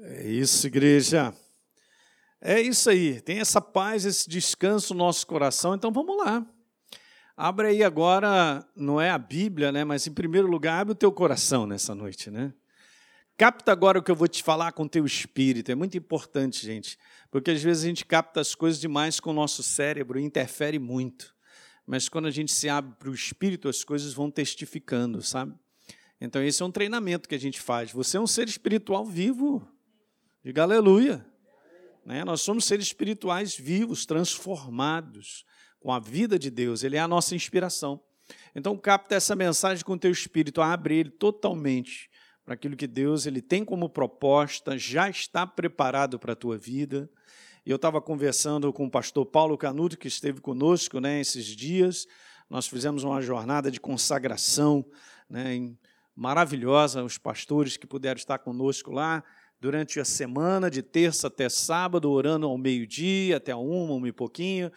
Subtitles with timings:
[0.00, 1.34] É isso, igreja.
[2.40, 3.20] É isso aí.
[3.20, 5.74] Tem essa paz, esse descanso no nosso coração.
[5.74, 6.46] Então vamos lá.
[7.36, 9.84] Abre aí agora, não é a Bíblia, né?
[9.84, 12.52] Mas em primeiro lugar, abre o teu coração nessa noite, né?
[13.36, 15.70] Capta agora o que eu vou te falar com o teu espírito.
[15.70, 16.98] É muito importante, gente,
[17.30, 20.78] porque às vezes a gente capta as coisas demais com o nosso cérebro e interfere
[20.78, 21.34] muito.
[21.86, 25.54] Mas quando a gente se abre para o espírito, as coisas vão testificando, sabe?
[26.20, 27.92] Então esse é um treinamento que a gente faz.
[27.92, 29.66] Você é um ser espiritual vivo.
[30.48, 31.22] Diga aleluia.
[32.06, 32.24] Né?
[32.24, 35.44] Nós somos seres espirituais vivos, transformados
[35.78, 36.82] com a vida de Deus.
[36.82, 38.00] Ele é a nossa inspiração.
[38.54, 42.08] Então capta essa mensagem com o teu espírito, abre ele totalmente
[42.46, 47.10] para aquilo que Deus ele tem como proposta, já está preparado para a tua vida.
[47.66, 52.06] Eu estava conversando com o pastor Paulo Canuto, que esteve conosco né, esses dias.
[52.48, 54.82] Nós fizemos uma jornada de consagração
[55.28, 55.74] né,
[56.16, 59.22] maravilhosa, os pastores que puderam estar conosco lá
[59.60, 64.70] durante a semana, de terça até sábado, orando ao meio-dia, até uma, uma e pouquinho.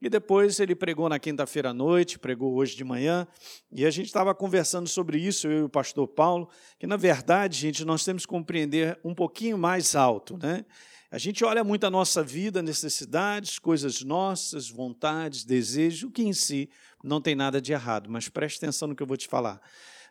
[0.00, 3.26] E depois ele pregou na quinta-feira à noite, pregou hoje de manhã,
[3.72, 7.56] e a gente estava conversando sobre isso, eu e o pastor Paulo, que na verdade,
[7.58, 10.64] gente, nós temos que compreender um pouquinho mais alto, né?
[11.10, 16.32] A gente olha muito a nossa vida, necessidades, coisas nossas, vontades, desejos, o que em
[16.32, 16.68] si
[17.02, 19.60] não tem nada de errado, mas preste atenção no que eu vou te falar.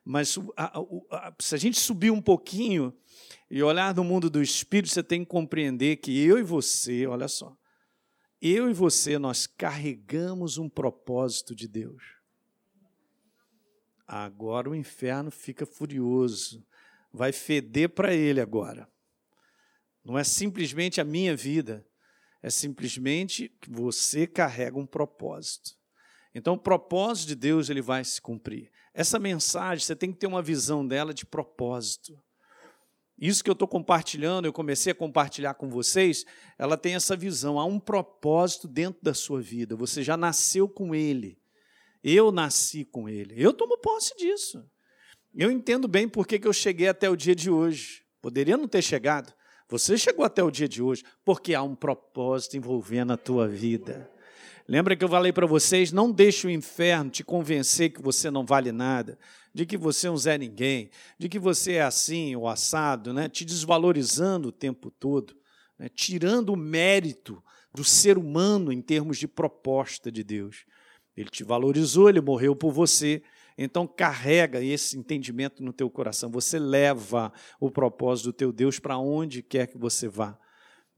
[0.06, 2.94] Mas a, a, a, se a gente subir um pouquinho
[3.56, 7.30] e olhar no mundo do espírito, você tem que compreender que eu e você, olha
[7.30, 7.58] só,
[8.42, 12.03] eu e você, nós carregamos um propósito de Deus.
[14.06, 16.67] Agora o inferno fica furioso,
[17.14, 18.92] vai feder para ele agora.
[20.03, 21.88] Não é simplesmente a minha vida,
[22.44, 25.78] é simplesmente que você carrega um propósito.
[26.33, 28.70] Então, o propósito de Deus ele vai se cumprir.
[28.94, 32.22] Essa mensagem, você tem que ter uma visão dela de propósito.
[33.17, 36.25] Isso que eu estou compartilhando, eu comecei a compartilhar com vocês,
[36.58, 37.59] ela tem essa visão.
[37.59, 39.75] Há um propósito dentro da sua vida.
[39.75, 41.38] Você já nasceu com ele.
[42.04, 43.33] Eu nasci com ele.
[43.37, 44.64] Eu tomo posse disso.
[45.33, 48.04] Eu entendo bem por que eu cheguei até o dia de hoje.
[48.21, 49.33] Poderia não ter chegado.
[49.67, 54.09] Você chegou até o dia de hoje porque há um propósito envolvendo a tua vida.
[54.67, 55.92] Lembra que eu falei para vocês?
[55.92, 59.17] Não deixe o inferno te convencer que você não vale nada,
[59.55, 63.30] de que você é um Zé Ninguém, de que você é assim ou assado, né?
[63.30, 65.33] te desvalorizando o tempo todo,
[65.80, 65.88] né?
[65.88, 67.42] tirando o mérito
[67.73, 70.66] do ser humano em termos de proposta de Deus.
[71.16, 73.23] Ele te valorizou, ele morreu por você,
[73.58, 76.30] então carrega esse entendimento no teu coração.
[76.32, 80.37] Você leva o propósito do teu Deus para onde quer que você vá.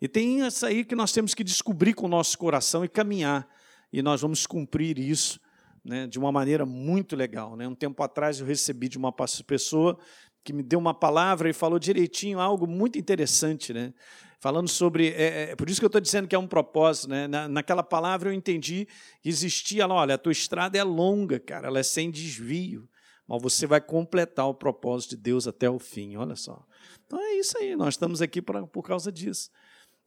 [0.01, 3.47] E tem isso aí que nós temos que descobrir com o nosso coração e caminhar
[3.93, 5.39] e nós vamos cumprir isso
[5.83, 7.55] né, de uma maneira muito legal.
[7.55, 7.67] Né?
[7.67, 9.97] Um tempo atrás eu recebi de uma pessoa
[10.43, 13.93] que me deu uma palavra e falou direitinho algo muito interessante, né?
[14.39, 15.09] falando sobre.
[15.09, 17.09] É, é, por isso que eu estou dizendo que é um propósito.
[17.09, 17.27] Né?
[17.27, 18.87] Na, naquela palavra eu entendi
[19.21, 22.87] que existia lá: olha, a tua estrada é longa, cara, ela é sem desvio,
[23.27, 26.63] mas você vai completar o propósito de Deus até o fim, olha só.
[27.05, 29.49] Então é isso aí, nós estamos aqui pra, por causa disso.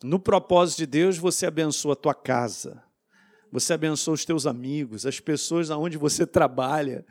[0.02, 2.82] No propósito de Deus, você abençoa a tua casa,
[3.50, 7.04] você abençoa os teus amigos, as pessoas aonde você trabalha.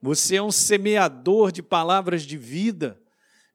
[0.00, 3.00] Você é um semeador de palavras de vida,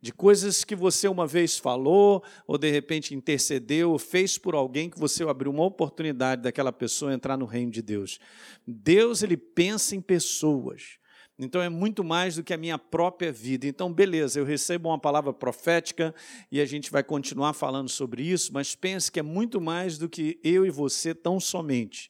[0.01, 4.89] de coisas que você uma vez falou, ou de repente intercedeu, ou fez por alguém
[4.89, 8.19] que você abriu uma oportunidade daquela pessoa entrar no reino de Deus.
[8.65, 10.99] Deus, ele pensa em pessoas.
[11.37, 13.67] Então é muito mais do que a minha própria vida.
[13.67, 16.13] Então, beleza, eu recebo uma palavra profética
[16.51, 20.09] e a gente vai continuar falando sobre isso, mas pense que é muito mais do
[20.09, 22.09] que eu e você tão somente.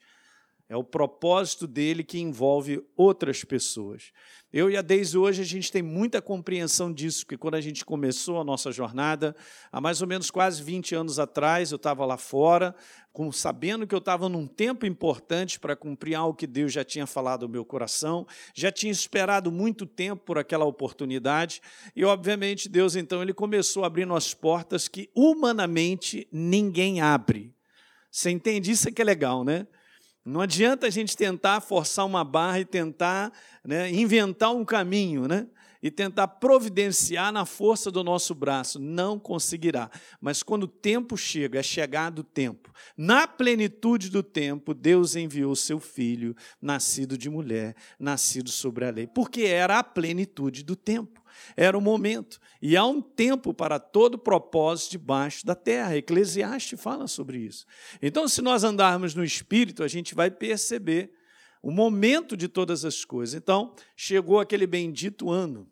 [0.71, 4.13] É o propósito dele que envolve outras pessoas.
[4.53, 7.83] Eu e a Deise hoje a gente tem muita compreensão disso, porque quando a gente
[7.83, 9.35] começou a nossa jornada,
[9.69, 12.73] há mais ou menos quase 20 anos atrás, eu estava lá fora,
[13.11, 17.05] com, sabendo que eu estava num tempo importante para cumprir algo que Deus já tinha
[17.05, 21.61] falado ao meu coração, já tinha esperado muito tempo por aquela oportunidade,
[21.93, 27.53] e obviamente Deus então ele começou abrindo as portas que humanamente ninguém abre.
[28.09, 28.71] Você entende?
[28.71, 29.67] Isso é que é legal, né?
[30.23, 33.33] Não adianta a gente tentar forçar uma barra e tentar
[33.65, 35.47] né, inventar um caminho, né?
[35.83, 38.77] E tentar providenciar na força do nosso braço.
[38.79, 39.89] Não conseguirá.
[40.19, 42.71] Mas quando o tempo chega, é chegado o tempo.
[42.95, 49.07] Na plenitude do tempo, Deus enviou seu filho, nascido de mulher, nascido sobre a lei.
[49.07, 51.20] Porque era a plenitude do tempo.
[51.55, 52.39] Era o momento.
[52.61, 55.97] E há um tempo para todo propósito debaixo da terra.
[55.97, 57.65] Eclesiastes fala sobre isso.
[58.01, 61.11] Então, se nós andarmos no Espírito, a gente vai perceber
[61.61, 63.35] o momento de todas as coisas.
[63.35, 65.69] Então, chegou aquele bendito ano,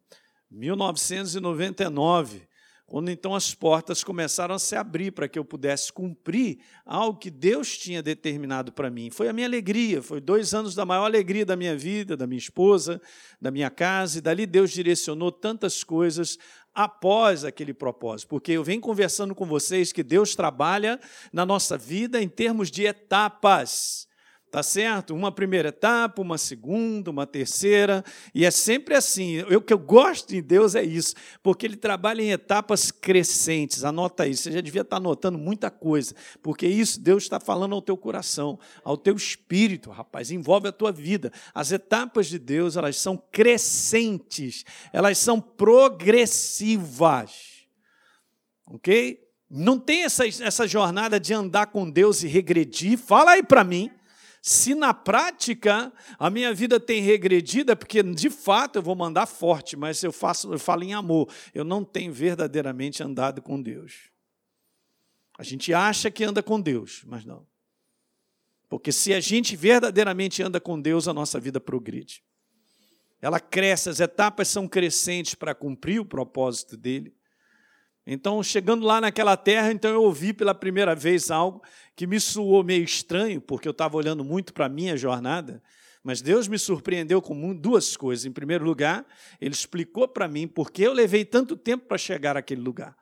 [0.52, 2.49] 1999,
[2.90, 7.30] Quando então as portas começaram a se abrir para que eu pudesse cumprir algo que
[7.30, 9.12] Deus tinha determinado para mim.
[9.12, 12.40] Foi a minha alegria, foi dois anos da maior alegria da minha vida, da minha
[12.40, 13.00] esposa,
[13.40, 16.40] da minha casa, e dali Deus direcionou tantas coisas
[16.74, 21.00] após aquele propósito, porque eu venho conversando com vocês que Deus trabalha
[21.32, 24.09] na nossa vida em termos de etapas.
[24.52, 25.14] Tá certo?
[25.14, 28.04] Uma primeira etapa, uma segunda, uma terceira,
[28.34, 29.44] e é sempre assim.
[29.44, 31.14] O que eu gosto de Deus é isso,
[31.44, 33.84] porque Ele trabalha em etapas crescentes.
[33.84, 37.82] Anota isso, você já devia estar anotando muita coisa, porque isso Deus está falando ao
[37.82, 41.32] teu coração, ao teu espírito, rapaz, envolve a tua vida.
[41.54, 47.68] As etapas de Deus, elas são crescentes, elas são progressivas,
[48.66, 49.20] ok?
[49.48, 52.98] Não tem essa, essa jornada de andar com Deus e regredir.
[52.98, 53.92] Fala aí para mim.
[54.50, 59.28] Se na prática a minha vida tem regredido, é porque de fato eu vou mandar
[59.28, 61.32] forte, mas eu, faço, eu falo em amor.
[61.54, 64.10] Eu não tenho verdadeiramente andado com Deus.
[65.38, 67.46] A gente acha que anda com Deus, mas não.
[68.68, 72.24] Porque se a gente verdadeiramente anda com Deus, a nossa vida progride.
[73.22, 77.16] Ela cresce, as etapas são crescentes para cumprir o propósito dele.
[78.12, 81.62] Então, chegando lá naquela terra, então eu ouvi pela primeira vez algo
[81.96, 85.62] que me soou meio estranho, porque eu estava olhando muito para a minha jornada,
[86.04, 88.26] mas Deus me surpreendeu com duas coisas.
[88.26, 89.06] Em primeiro lugar,
[89.40, 92.98] Ele explicou para mim por que eu levei tanto tempo para chegar àquele lugar.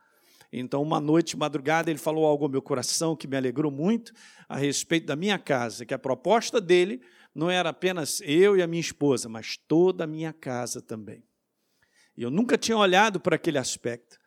[0.52, 4.12] Então, uma noite, madrugada, ele falou algo ao meu coração que me alegrou muito
[4.50, 7.02] a respeito da minha casa, que a proposta dele
[7.34, 11.24] não era apenas eu e a minha esposa, mas toda a minha casa também.
[12.18, 14.18] E eu nunca tinha olhado para aquele aspecto.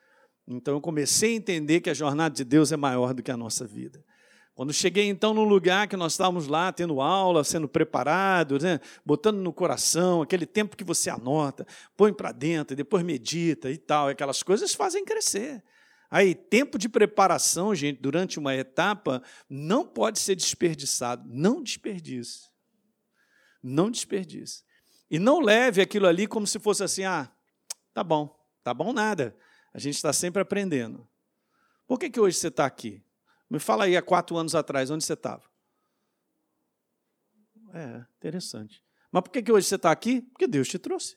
[0.51, 3.37] Então eu comecei a entender que a jornada de Deus é maior do que a
[3.37, 4.05] nossa vida.
[4.53, 8.81] Quando cheguei então no lugar que nós estávamos lá, tendo aula, sendo preparados, né?
[9.07, 11.67] botando no coração, aquele tempo que você anota,
[11.97, 15.63] põe para dentro, depois medita e tal, aquelas coisas fazem crescer.
[16.11, 21.23] Aí, tempo de preparação, gente, durante uma etapa, não pode ser desperdiçado.
[21.27, 22.51] Não desperdice.
[23.63, 24.65] Não desperdice.
[25.09, 27.31] E não leve aquilo ali como se fosse assim, ah,
[27.95, 29.37] tá bom, tá bom nada.
[29.73, 31.07] A gente está sempre aprendendo.
[31.87, 33.03] Por que, que hoje você está aqui?
[33.49, 35.43] Me fala aí, há quatro anos atrás, onde você estava?
[37.73, 38.83] É, interessante.
[39.11, 40.23] Mas por que, que hoje você está aqui?
[40.23, 41.17] Porque Deus te trouxe.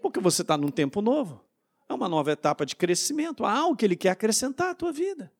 [0.00, 1.44] Porque você está num tempo novo.
[1.88, 3.44] É uma nova etapa de crescimento.
[3.44, 5.32] Há algo que Ele quer acrescentar à tua vida.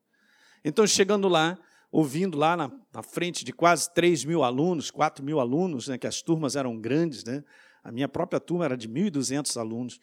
[0.63, 1.57] Então, chegando lá,
[1.91, 6.07] ouvindo lá na, na frente de quase 3 mil alunos, 4 mil alunos, né, que
[6.07, 7.43] as turmas eram grandes, né?
[7.83, 9.99] A minha própria turma era de 1.200 alunos.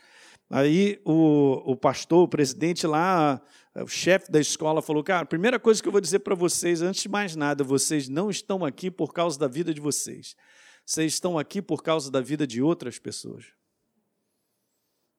[0.55, 3.41] Aí o, o pastor, o presidente lá,
[3.75, 6.83] o chefe da escola falou: Cara, a primeira coisa que eu vou dizer para vocês,
[6.83, 10.37] antes de mais nada, vocês não estão aqui por causa da vida de vocês.
[10.85, 13.47] Vocês estão aqui por causa da vida de outras pessoas.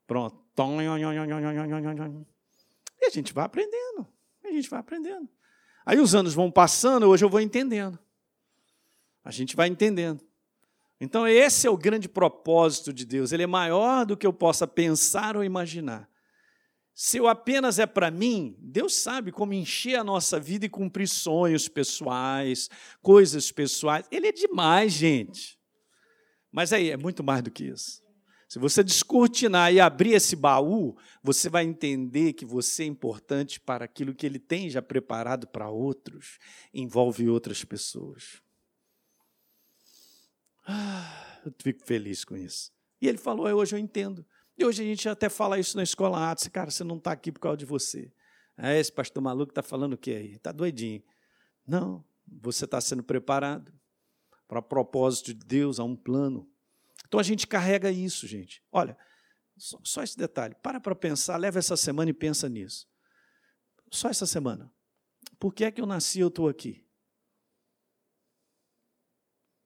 [0.06, 0.39] Pronto.
[3.01, 4.07] E a gente vai aprendendo.
[4.44, 5.27] A gente vai aprendendo.
[5.83, 7.97] Aí os anos vão passando, hoje eu vou entendendo.
[9.25, 10.24] A gente vai entendendo.
[11.03, 13.33] Então, esse é o grande propósito de Deus.
[13.33, 16.09] Ele é maior do que eu possa pensar ou imaginar.
[16.94, 21.09] Se eu apenas é para mim, Deus sabe como encher a nossa vida e cumprir
[21.09, 22.69] sonhos pessoais,
[23.01, 24.05] coisas pessoais.
[24.09, 25.59] Ele é demais, gente.
[26.50, 28.01] Mas aí, é muito mais do que isso.
[28.47, 33.83] Se você descortinar e abrir esse baú, você vai entender que você é importante para
[33.83, 36.38] aquilo que ele tem já preparado para outros,
[36.74, 38.42] envolve outras pessoas.
[40.65, 42.72] Ah, eu fico feliz com isso.
[43.01, 44.25] E ele falou, é, hoje eu entendo.
[44.58, 47.32] E hoje a gente até fala isso na escola Atos, cara, você não está aqui
[47.32, 48.12] por causa de você.
[48.58, 50.34] É, esse pastor maluco está falando o que aí?
[50.34, 51.03] Está doidinho.
[51.65, 53.74] Não, você está sendo preparado
[54.48, 56.48] para propósito de Deus, a um plano.
[57.08, 58.63] Então a gente carrega isso, gente.
[58.72, 58.98] Olha,
[59.58, 60.55] só, só esse detalhe.
[60.62, 62.88] Para para pensar, leva essa semana e pensa nisso.
[63.89, 64.72] Só essa semana.
[65.39, 66.82] Por que é que eu nasci e eu estou aqui?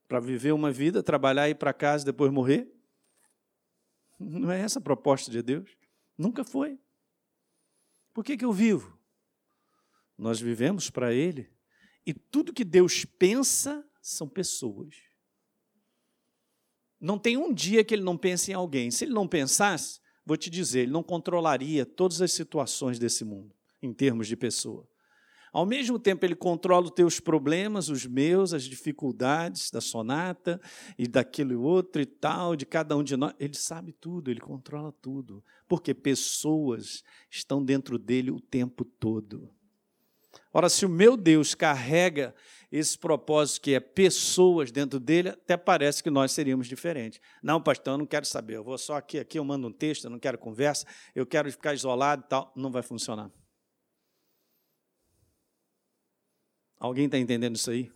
[0.07, 2.71] Para viver uma vida, trabalhar, ir para casa e depois morrer?
[4.19, 5.69] Não é essa a proposta de Deus.
[6.17, 6.79] Nunca foi.
[8.13, 8.97] Por que, que eu vivo?
[10.17, 11.49] Nós vivemos para Ele.
[12.05, 14.95] E tudo que Deus pensa são pessoas.
[16.99, 18.89] Não tem um dia que Ele não pense em alguém.
[18.89, 23.53] Se Ele não pensasse, vou te dizer, Ele não controlaria todas as situações desse mundo,
[23.81, 24.89] em termos de pessoa.
[25.51, 30.59] Ao mesmo tempo, ele controla os teus problemas, os meus, as dificuldades da sonata
[30.97, 33.33] e daquele outro e tal, de cada um de nós.
[33.39, 35.43] Ele sabe tudo, ele controla tudo.
[35.67, 39.49] Porque pessoas estão dentro dele o tempo todo.
[40.53, 42.33] Ora, se o meu Deus carrega
[42.71, 47.19] esse propósito que é pessoas dentro dele, até parece que nós seríamos diferentes.
[47.41, 50.05] Não, pastor, eu não quero saber, eu vou só aqui, aqui eu mando um texto,
[50.05, 50.85] eu não quero conversa,
[51.15, 52.51] eu quero ficar isolado e tal.
[52.55, 53.31] Não vai funcionar.
[56.79, 57.91] Alguém está entendendo isso aí?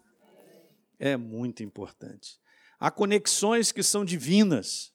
[1.00, 2.40] É muito importante.
[2.80, 4.92] Há conexões que são divinas.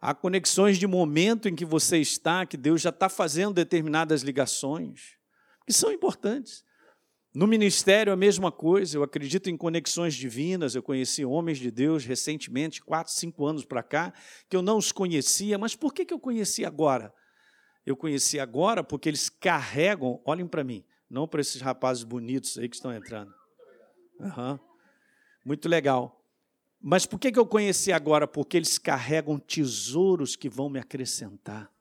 [0.00, 5.16] Há conexões de momento em que você está, que Deus já está fazendo determinadas ligações,
[5.66, 6.64] que são importantes.
[7.34, 10.74] No ministério, a mesma coisa, eu acredito em conexões divinas.
[10.74, 14.12] Eu conheci homens de Deus recentemente, quatro, cinco anos para cá,
[14.48, 17.12] que eu não os conhecia, mas por que, que eu conheci agora?
[17.84, 22.68] Eu conheci agora porque eles carregam, olhem para mim, não para esses rapazes bonitos aí
[22.68, 23.34] que estão entrando.
[24.20, 24.58] Uhum.
[25.44, 26.14] Muito legal.
[26.80, 28.26] Mas por que, que eu conheci agora?
[28.26, 31.72] Porque eles carregam tesouros que vão me acrescentar.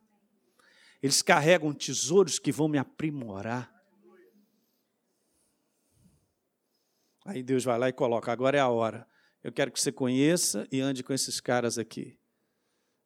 [1.01, 3.71] Eles carregam tesouros que vão me aprimorar.
[7.25, 9.07] Aí Deus vai lá e coloca: agora é a hora.
[9.43, 12.17] Eu quero que você conheça e ande com esses caras aqui.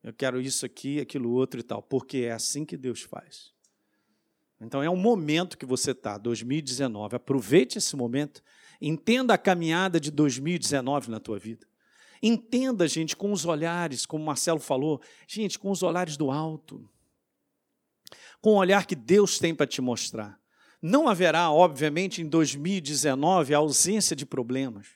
[0.02, 3.54] Eu quero isso aqui, aquilo outro e tal, porque é assim que Deus faz.
[4.62, 7.16] Então é um momento que você está, 2019.
[7.16, 8.44] Aproveite esse momento,
[8.80, 11.66] entenda a caminhada de 2019 na tua vida.
[12.22, 16.88] Entenda, gente, com os olhares, como o Marcelo falou, gente, com os olhares do alto.
[18.40, 20.40] Com o olhar que Deus tem para te mostrar.
[20.80, 24.88] Não haverá, obviamente, em 2019 a ausência de problemas.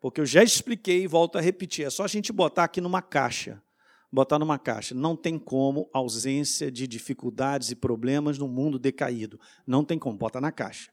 [0.00, 3.02] Porque eu já expliquei e volto a repetir, é só a gente botar aqui numa
[3.02, 3.60] caixa.
[4.14, 4.94] Botar numa caixa.
[4.94, 9.40] Não tem como ausência de dificuldades e problemas no mundo decaído.
[9.66, 10.88] Não tem como, bota na caixa.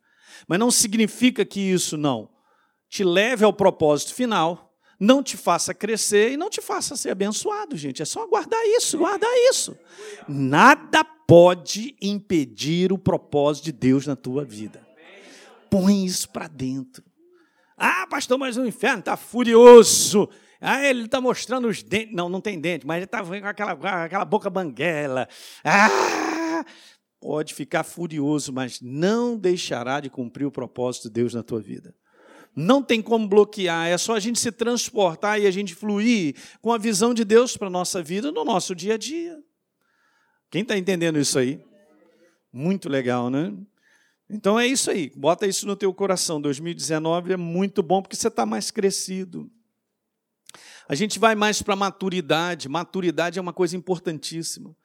[0.47, 2.29] Mas não significa que isso não
[2.89, 7.77] te leve ao propósito final, não te faça crescer e não te faça ser abençoado,
[7.77, 8.01] gente.
[8.01, 9.77] É só guardar isso, guardar isso.
[10.27, 14.81] Nada pode impedir o propósito de Deus na tua vida.
[15.69, 17.03] Põe isso para dentro.
[17.77, 20.27] Ah, pastor, mas o inferno está furioso.
[20.61, 22.13] Ah, ele está mostrando os dentes.
[22.13, 23.71] Não, não tem dente, mas ele está com aquela,
[24.05, 25.27] aquela boca banguela.
[25.63, 26.63] Ah,
[27.19, 31.95] pode ficar furioso, mas não deixará de cumprir o propósito de Deus na tua vida.
[32.55, 36.71] Não tem como bloquear, é só a gente se transportar e a gente fluir com
[36.71, 39.39] a visão de Deus para a nossa vida no nosso dia a dia.
[40.49, 41.63] Quem está entendendo isso aí?
[42.51, 43.53] Muito legal, né?
[44.29, 46.41] Então é isso aí, bota isso no teu coração.
[46.41, 49.49] 2019 é muito bom porque você está mais crescido.
[50.88, 52.67] A gente vai mais para a maturidade.
[52.67, 54.75] Maturidade é uma coisa importantíssima.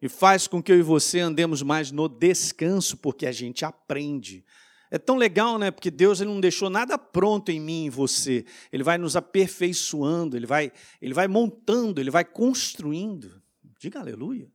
[0.00, 4.44] E faz com que eu e você andemos mais no descanso, porque a gente aprende.
[4.90, 5.70] É tão legal, né?
[5.70, 8.44] Porque Deus ele não deixou nada pronto em mim e em você.
[8.72, 13.42] Ele vai nos aperfeiçoando, ele vai, ele vai montando, ele vai construindo.
[13.78, 14.50] Diga aleluia.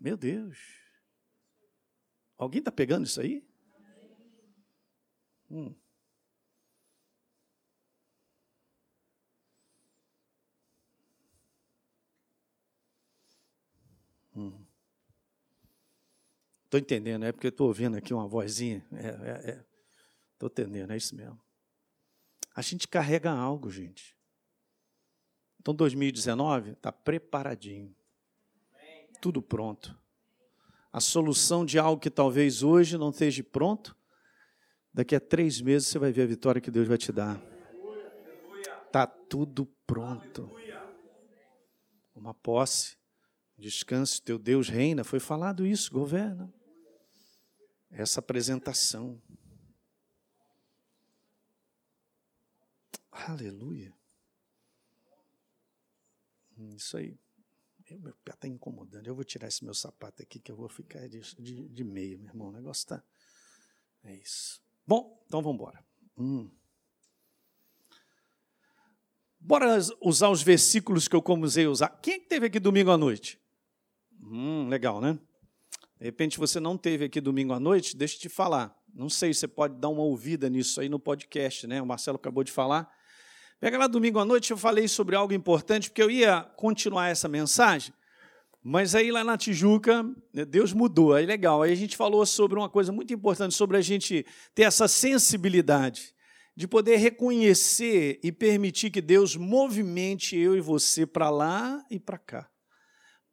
[0.00, 0.58] Meu Deus.
[2.36, 3.44] Alguém está pegando isso aí?
[5.50, 5.74] Hum.
[16.70, 18.86] Estou entendendo, é porque estou ouvindo aqui uma vozinha.
[18.92, 20.46] Estou é, é, é.
[20.46, 21.36] entendendo, é isso mesmo.
[22.54, 24.16] A gente carrega algo, gente.
[25.58, 27.92] Então, 2019 está preparadinho.
[29.20, 29.98] Tudo pronto.
[30.92, 33.96] A solução de algo que talvez hoje não esteja pronto,
[34.94, 37.42] daqui a três meses você vai ver a vitória que Deus vai te dar.
[38.86, 40.48] Está tudo pronto.
[42.14, 42.96] Uma posse,
[43.58, 45.02] descanso, teu Deus reina.
[45.02, 46.59] Foi falado isso, governa
[47.90, 49.20] essa apresentação.
[53.10, 53.94] Aleluia.
[56.56, 57.18] Hum, isso aí.
[57.90, 59.06] meu pé está incomodando.
[59.06, 62.18] Eu vou tirar esse meu sapato aqui que eu vou ficar de, de, de meio,
[62.18, 62.48] meu irmão.
[62.48, 63.04] O negócio está.
[64.04, 64.62] É isso.
[64.86, 65.84] Bom, então vamos embora.
[66.16, 66.50] Hum.
[69.38, 71.88] Bora usar os versículos que eu comecei a usar.
[72.00, 73.40] Quem é que teve aqui domingo à noite?
[74.22, 75.18] Hum, legal, né?
[76.00, 78.74] De repente você não teve aqui domingo à noite, deixa eu te falar.
[78.94, 81.82] Não sei, você pode dar uma ouvida nisso aí no podcast, né?
[81.82, 82.90] O Marcelo acabou de falar.
[83.60, 87.28] Pega lá domingo à noite, eu falei sobre algo importante, porque eu ia continuar essa
[87.28, 87.92] mensagem,
[88.64, 90.02] mas aí lá na Tijuca,
[90.32, 91.60] né, Deus mudou, aí legal.
[91.60, 96.14] Aí a gente falou sobre uma coisa muito importante, sobre a gente ter essa sensibilidade
[96.56, 102.16] de poder reconhecer e permitir que Deus movimente eu e você para lá e para
[102.16, 102.48] cá.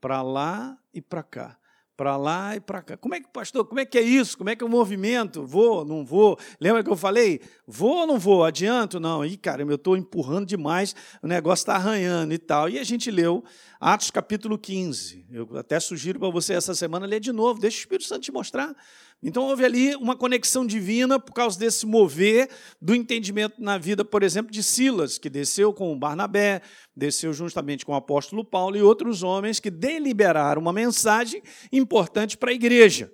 [0.01, 1.57] Para lá e para cá
[1.97, 2.95] para lá e para cá.
[2.95, 4.37] Como é que, pastor, como é que é isso?
[4.37, 5.43] Como é que é o movimento?
[5.43, 6.37] Vou, não vou?
[6.61, 7.41] Lembra que eu falei?
[7.65, 8.45] Vou ou não vou?
[8.45, 8.99] Adianto?
[8.99, 9.25] Não.
[9.25, 12.69] Ih, cara, eu estou empurrando demais, o negócio está arranhando e tal.
[12.69, 13.43] E a gente leu
[13.79, 15.25] Atos capítulo 15.
[15.31, 18.31] Eu até sugiro para você essa semana ler de novo, deixa o Espírito Santo te
[18.31, 18.75] mostrar.
[19.21, 24.21] Então houve ali uma conexão divina por causa desse mover do entendimento na vida, por
[24.21, 26.61] exemplo, de Silas, que desceu com o Barnabé,
[26.95, 32.51] desceu justamente com o apóstolo Paulo e outros homens que deliberaram uma mensagem importante para
[32.51, 33.11] a igreja.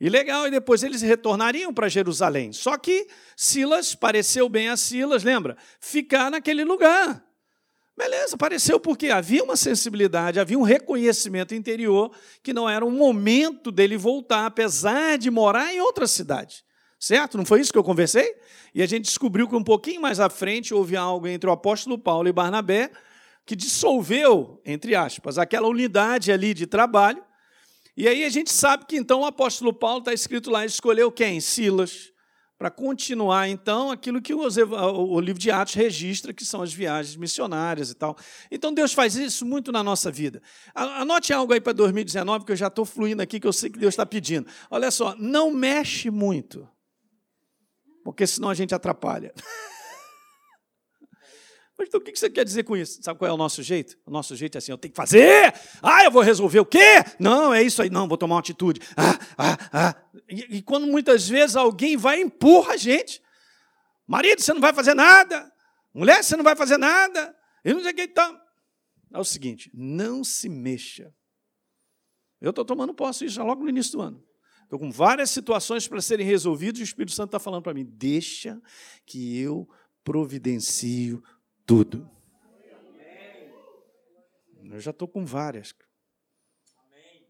[0.00, 2.52] E legal, e depois eles retornariam para Jerusalém.
[2.52, 3.06] Só que
[3.36, 5.56] Silas, pareceu bem a Silas, lembra?
[5.80, 7.24] Ficar naquele lugar.
[7.96, 12.10] Beleza, pareceu porque havia uma sensibilidade, havia um reconhecimento interior
[12.42, 16.64] que não era um momento dele voltar, apesar de morar em outra cidade.
[16.98, 17.36] Certo?
[17.36, 18.34] Não foi isso que eu conversei?
[18.74, 21.98] E a gente descobriu que um pouquinho mais à frente houve algo entre o apóstolo
[21.98, 22.90] Paulo e Barnabé
[23.44, 27.22] que dissolveu, entre aspas, aquela unidade ali de trabalho
[27.96, 31.40] e aí a gente sabe que então o apóstolo Paulo está escrito lá, escolheu quem?
[31.40, 32.11] Silas,
[32.62, 37.90] para continuar então aquilo que o livro de Atos registra, que são as viagens missionárias
[37.90, 38.16] e tal.
[38.52, 40.40] Então Deus faz isso muito na nossa vida.
[40.72, 43.80] Anote algo aí para 2019, que eu já estou fluindo aqui, que eu sei que
[43.80, 44.46] Deus está pedindo.
[44.70, 46.68] Olha só, não mexe muito,
[48.04, 49.34] porque senão a gente atrapalha.
[51.78, 53.02] Mas então o que você quer dizer com isso?
[53.02, 53.98] Sabe qual é o nosso jeito?
[54.04, 55.54] O nosso jeito é assim: eu tenho que fazer.
[55.82, 57.02] Ah, eu vou resolver o quê?
[57.18, 57.90] Não, é isso aí.
[57.90, 58.80] Não, vou tomar uma atitude.
[58.96, 59.96] Ah, ah, ah.
[60.28, 63.22] E, e quando muitas vezes alguém vai e empurra a gente.
[64.06, 65.50] Marido, você não vai fazer nada.
[65.94, 67.34] Mulher, você não vai fazer nada.
[67.64, 68.38] Eu não sei o que então.
[69.12, 71.14] É o seguinte: não se mexa.
[72.40, 74.22] Eu estou tomando posse já logo no início do ano.
[74.64, 77.84] Estou com várias situações para serem resolvidas e o Espírito Santo está falando para mim:
[77.84, 78.60] deixa
[79.06, 79.68] que eu
[80.02, 81.22] providencio
[81.66, 82.08] tudo.
[84.72, 85.74] Eu já estou com várias.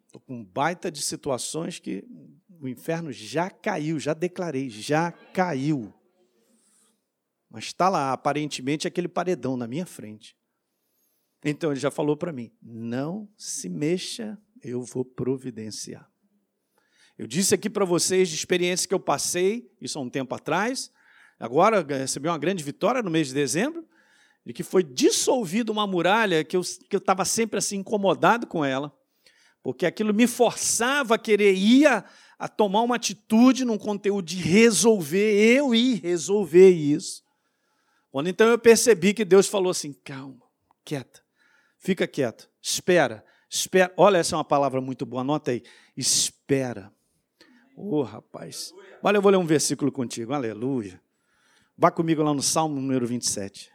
[0.07, 2.05] Estou com baita de situações que
[2.61, 5.93] o inferno já caiu, já declarei, já caiu.
[7.51, 10.37] Mas está lá, aparentemente, aquele paredão na minha frente.
[11.45, 16.09] Então ele já falou para mim: não se mexa, eu vou providenciar.
[17.19, 20.91] Eu disse aqui para vocês de experiência que eu passei, isso há um tempo atrás.
[21.39, 23.87] Agora recebi uma grande vitória no mês de dezembro
[24.45, 28.93] de que foi dissolvida uma muralha que eu estava sempre assim incomodado com ela,
[29.63, 32.05] porque aquilo me forçava a querer ir a,
[32.39, 37.23] a tomar uma atitude num conteúdo de resolver, eu ir resolver isso.
[38.11, 40.43] Quando então eu percebi que Deus falou assim: calma,
[40.85, 41.23] quieta,
[41.79, 43.93] fica quieto, espera, espera.
[43.97, 45.63] Olha, essa é uma palavra muito boa, anota aí.
[45.97, 46.93] Espera.
[47.77, 48.75] Ô oh, rapaz.
[49.03, 51.01] Olha, eu vou ler um versículo contigo, aleluia.
[51.77, 53.73] Vá comigo lá no Salmo número 27.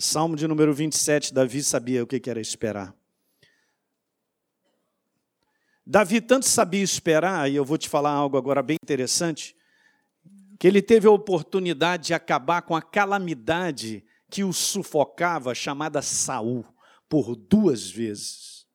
[0.00, 2.94] Salmo de número 27, Davi sabia o que era esperar.
[5.86, 9.56] Davi tanto sabia esperar, e eu vou te falar algo agora bem interessante,
[10.58, 16.64] que ele teve a oportunidade de acabar com a calamidade que o sufocava, chamada Saul,
[17.08, 18.66] por duas vezes.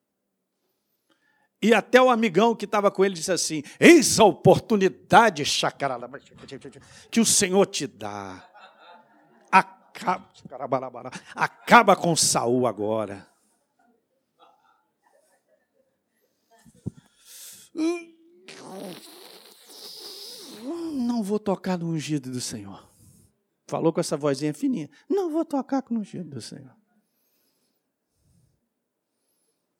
[1.61, 6.07] E até o amigão que estava com ele disse assim: Eis a oportunidade, chacarada,
[7.09, 8.47] que o Senhor te dá
[9.95, 13.27] acaba, acaba com Saul agora.
[20.93, 22.89] Não vou tocar no ungido do Senhor.
[23.67, 24.89] Falou com essa vozinha fininha.
[25.09, 26.75] Não vou tocar no ungido do Senhor.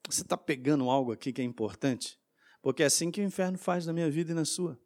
[0.07, 2.19] Você está pegando algo aqui que é importante?
[2.61, 4.79] Porque é assim que o inferno faz na minha vida e na sua.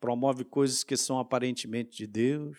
[0.00, 2.58] Promove coisas que são aparentemente de Deus,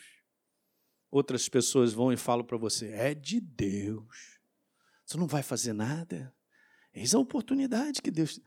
[1.14, 4.40] outras pessoas vão e falam para você: é de Deus.
[5.06, 6.34] Você não vai fazer nada.
[6.94, 8.40] Eis a oportunidade que Deus.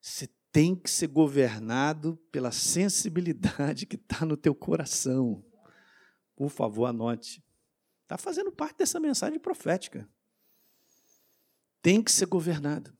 [0.00, 5.44] Você tem que ser governado pela sensibilidade que está no teu coração.
[6.34, 7.44] Por favor, anote.
[8.02, 10.08] Está fazendo parte dessa mensagem profética.
[11.82, 12.96] Tem que ser governado.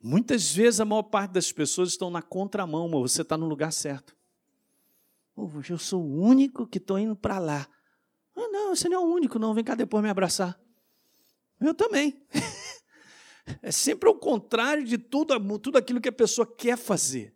[0.00, 3.72] Muitas vezes a maior parte das pessoas estão na contramão, mas você está no lugar
[3.72, 4.17] certo.
[5.40, 7.68] Oh, eu sou o único que estou indo para lá.
[8.36, 9.54] Ah, não, você não é o único, não.
[9.54, 10.58] Vem cá depois me abraçar.
[11.60, 12.20] Eu também.
[13.62, 17.34] É sempre o contrário de tudo, tudo aquilo que a pessoa quer fazer.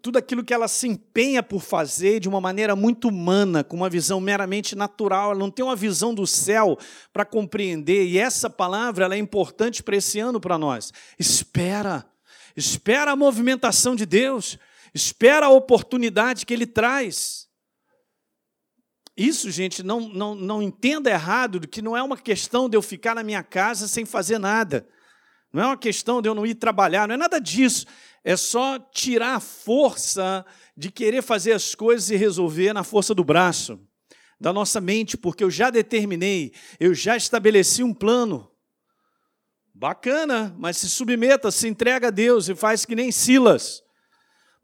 [0.00, 3.90] Tudo aquilo que ela se empenha por fazer de uma maneira muito humana, com uma
[3.90, 6.78] visão meramente natural, ela não tem uma visão do céu
[7.12, 8.06] para compreender.
[8.06, 10.90] E essa palavra ela é importante para esse ano para nós.
[11.18, 12.10] Espera,
[12.56, 14.58] espera a movimentação de Deus.
[14.94, 17.46] Espera a oportunidade que ele traz.
[19.16, 23.14] Isso, gente, não, não, não entenda errado, que não é uma questão de eu ficar
[23.14, 24.86] na minha casa sem fazer nada.
[25.52, 27.86] Não é uma questão de eu não ir trabalhar, não é nada disso.
[28.22, 30.44] É só tirar a força
[30.76, 33.80] de querer fazer as coisas e resolver na força do braço.
[34.38, 38.50] da nossa mente, porque eu já determinei, eu já estabeleci um plano.
[39.74, 43.82] Bacana, mas se submeta, se entrega a Deus e faz que nem Silas.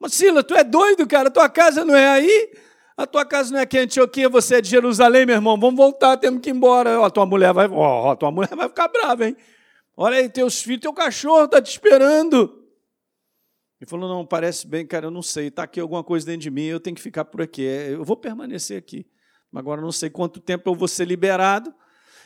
[0.03, 1.31] Mas Silas, tu é doido, cara?
[1.31, 2.51] Tua casa não é aí?
[2.97, 5.57] A tua casa não é aqui em Antioquia, você é de Jerusalém, meu irmão.
[5.57, 7.01] Vamos voltar, temos que ir embora.
[7.01, 9.37] Ó, tua mulher vai, ó, tua mulher vai ficar brava, hein?
[9.97, 12.67] Olha aí, teus filhos, teu cachorro está te esperando.
[13.81, 16.51] Ele falou: Não, parece bem, cara, eu não sei, está aqui alguma coisa dentro de
[16.51, 17.65] mim, eu tenho que ficar por aqui.
[17.65, 19.07] É, eu vou permanecer aqui.
[19.55, 21.73] Agora não sei quanto tempo eu vou ser liberado.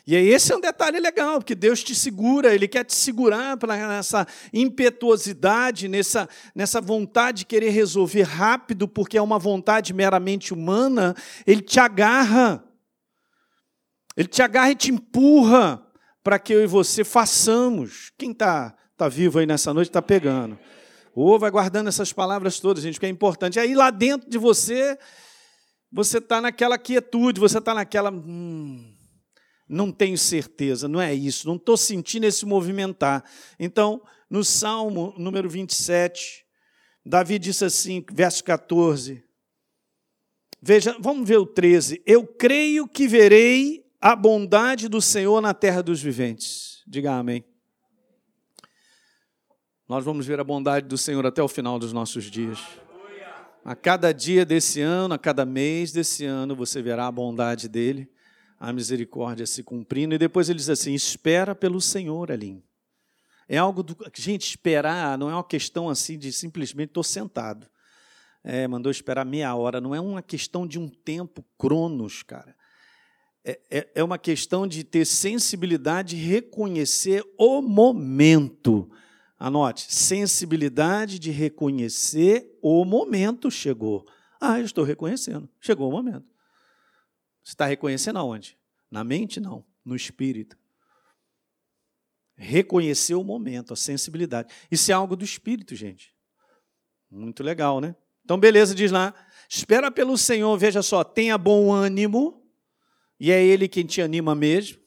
[0.06, 3.76] E esse é um detalhe legal, porque Deus te segura, Ele quer te segurar para
[3.96, 11.12] essa impetuosidade, nessa, nessa vontade de querer resolver rápido, porque é uma vontade meramente humana,
[11.44, 12.62] Ele te agarra.
[14.16, 15.84] Ele te agarra e te empurra
[16.22, 18.12] para que eu e você façamos.
[18.16, 20.56] Quem está tá vivo aí nessa noite está pegando.
[21.14, 23.58] Ou vai guardando essas palavras todas, gente, que é importante.
[23.58, 24.96] Aí lá dentro de você,
[25.90, 28.10] você está naquela quietude, você está naquela.
[28.10, 28.95] Hum,
[29.68, 33.24] não tenho certeza, não é isso, não estou sentindo esse movimentar.
[33.58, 34.00] Então,
[34.30, 36.44] no Salmo número 27,
[37.04, 39.24] Davi disse assim, verso 14.
[40.60, 42.02] Veja, vamos ver o 13.
[42.06, 46.82] Eu creio que verei a bondade do Senhor na terra dos viventes.
[46.86, 47.44] Diga amém.
[49.88, 52.58] Nós vamos ver a bondade do Senhor até o final dos nossos dias.
[53.64, 58.08] A cada dia desse ano, a cada mês desse ano, você verá a bondade dele
[58.58, 60.14] a misericórdia se cumprindo.
[60.14, 62.62] E depois ele diz assim: espera pelo Senhor, Alim.
[63.48, 63.96] É algo do.
[64.14, 67.66] Gente, esperar não é uma questão assim de simplesmente estou sentado.
[68.42, 69.80] É, mandou esperar meia hora.
[69.80, 72.54] Não é uma questão de um tempo, cronos, cara.
[73.44, 78.90] É, é, é uma questão de ter sensibilidade e reconhecer o momento.
[79.38, 84.06] Anote, sensibilidade de reconhecer o momento chegou.
[84.40, 86.35] Ah, eu estou reconhecendo, chegou o momento.
[87.46, 88.58] Você está reconhecendo aonde?
[88.90, 89.38] Na mente?
[89.38, 89.64] Não.
[89.84, 90.58] No espírito.
[92.34, 94.52] Reconhecer o momento, a sensibilidade.
[94.68, 96.12] Isso é algo do espírito, gente.
[97.08, 97.94] Muito legal, né?
[98.24, 99.14] Então, beleza, diz lá.
[99.48, 102.44] Espera pelo Senhor, veja só, tenha bom ânimo,
[103.18, 104.82] e é Ele quem te anima mesmo.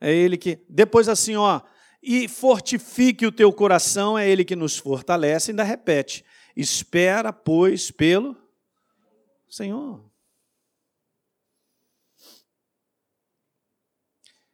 [0.00, 0.58] É Ele que.
[0.70, 1.60] Depois, assim, ó,
[2.02, 5.50] e fortifique o teu coração, é Ele que nos fortalece.
[5.50, 6.24] Ainda repete:
[6.56, 8.34] espera, pois, pelo
[9.46, 10.10] Senhor.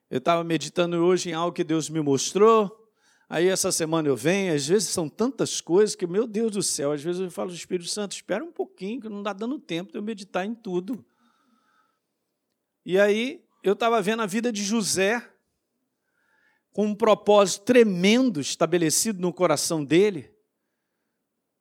[0.09, 2.85] Eu estava meditando hoje em algo que Deus me mostrou.
[3.29, 6.93] Aí essa semana eu venho, às vezes são tantas coisas que, meu Deus do céu,
[6.93, 9.99] às vezes eu falo, Espírito Santo, espera um pouquinho, que não está dando tempo de
[9.99, 11.05] eu meditar em tudo.
[12.85, 15.29] E aí eu estava vendo a vida de José,
[16.73, 20.31] com um propósito tremendo estabelecido no coração dele.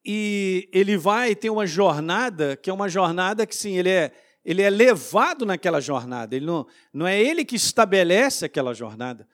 [0.05, 4.11] E ele vai ter uma jornada, que é uma jornada que, sim, ele é
[4.45, 6.35] ele é levado naquela jornada.
[6.35, 9.27] Ele não, não é ele que estabelece aquela jornada,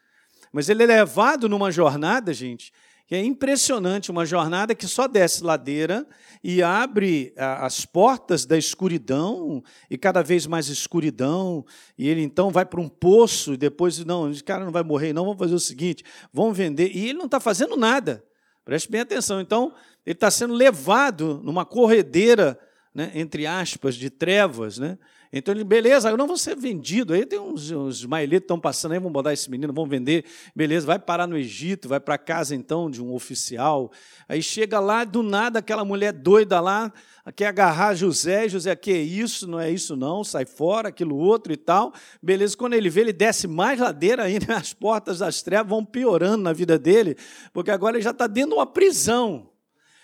[0.51, 2.71] mas ele é levado numa jornada, gente,
[3.05, 6.07] que é impressionante, uma jornada que só desce ladeira
[6.41, 11.65] e abre as portas da escuridão e cada vez mais escuridão.
[11.97, 15.11] E ele então vai para um poço e depois, não, esse cara não vai morrer,
[15.11, 16.95] não, vamos fazer o seguinte, vamos vender.
[16.95, 18.23] E ele não está fazendo nada.
[18.63, 19.41] Preste bem atenção.
[19.41, 19.73] Então,
[20.05, 22.57] ele está sendo levado numa corredeira
[22.93, 24.77] né, entre aspas, de trevas.
[24.77, 24.97] Né?
[25.33, 27.13] Então ele, beleza, eu não vou ser vendido.
[27.13, 30.25] Aí tem uns, uns que estão passando aí, vão botar esse menino, vão vender.
[30.53, 33.91] Beleza, vai parar no Egito, vai para casa então de um oficial.
[34.27, 36.91] Aí chega lá, do nada, aquela mulher doida lá,
[37.33, 38.49] quer agarrar José.
[38.49, 39.47] José, que é isso?
[39.47, 41.93] Não é isso não, sai fora, aquilo outro e tal.
[42.21, 46.43] Beleza, quando ele vê, ele desce mais ladeira ainda, as portas das trevas vão piorando
[46.43, 47.15] na vida dele,
[47.53, 49.50] porque agora ele já está dentro de uma prisão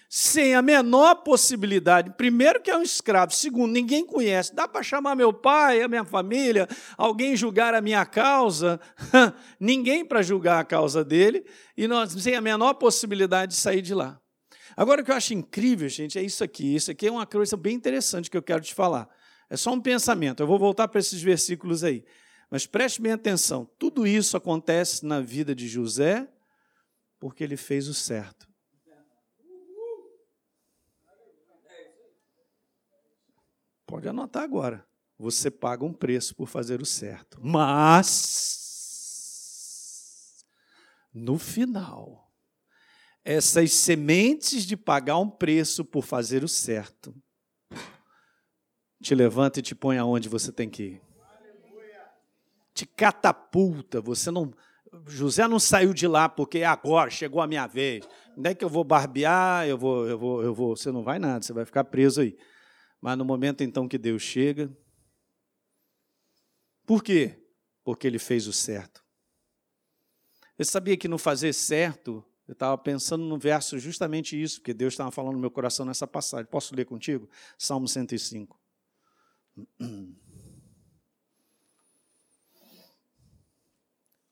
[0.09, 2.11] sem a menor possibilidade.
[2.15, 3.33] Primeiro, que é um escravo.
[3.33, 4.55] Segundo, ninguém conhece.
[4.55, 6.67] Dá para chamar meu pai, a minha família,
[6.97, 8.79] alguém julgar a minha causa?
[9.59, 11.45] ninguém para julgar a causa dele.
[11.75, 14.19] E nós, sem a menor possibilidade de sair de lá.
[14.77, 16.75] Agora, o que eu acho incrível, gente, é isso aqui.
[16.75, 19.09] Isso aqui é uma coisa bem interessante que eu quero te falar.
[19.49, 20.41] É só um pensamento.
[20.41, 22.05] Eu vou voltar para esses versículos aí.
[22.49, 23.69] Mas preste bem atenção.
[23.77, 26.27] Tudo isso acontece na vida de José
[27.19, 28.46] porque ele fez o certo.
[33.87, 34.85] Pode anotar agora.
[35.17, 37.39] Você paga um preço por fazer o certo.
[37.41, 38.05] Mas,
[41.11, 42.31] no final,
[43.25, 47.15] essas sementes de pagar um preço por fazer o certo
[49.01, 51.01] te levanta e te põe aonde você tem que ir.
[52.73, 54.01] Te catapulta.
[54.01, 54.51] Você não.
[55.05, 58.07] José não saiu de lá porque agora chegou a minha vez.
[58.35, 60.75] Não é que eu vou barbear, eu vou, eu vou, eu vou.
[60.75, 62.37] Você não vai nada, você vai ficar preso aí.
[62.99, 64.71] Mas no momento então que Deus chega,
[66.87, 67.37] Por quê?
[67.83, 69.03] Porque ele fez o certo.
[70.57, 74.93] Eu sabia que no fazer certo, eu estava pensando no verso justamente isso, porque Deus
[74.93, 76.45] estava falando no meu coração nessa passagem.
[76.49, 77.29] Posso ler contigo?
[77.57, 78.57] Salmo 105.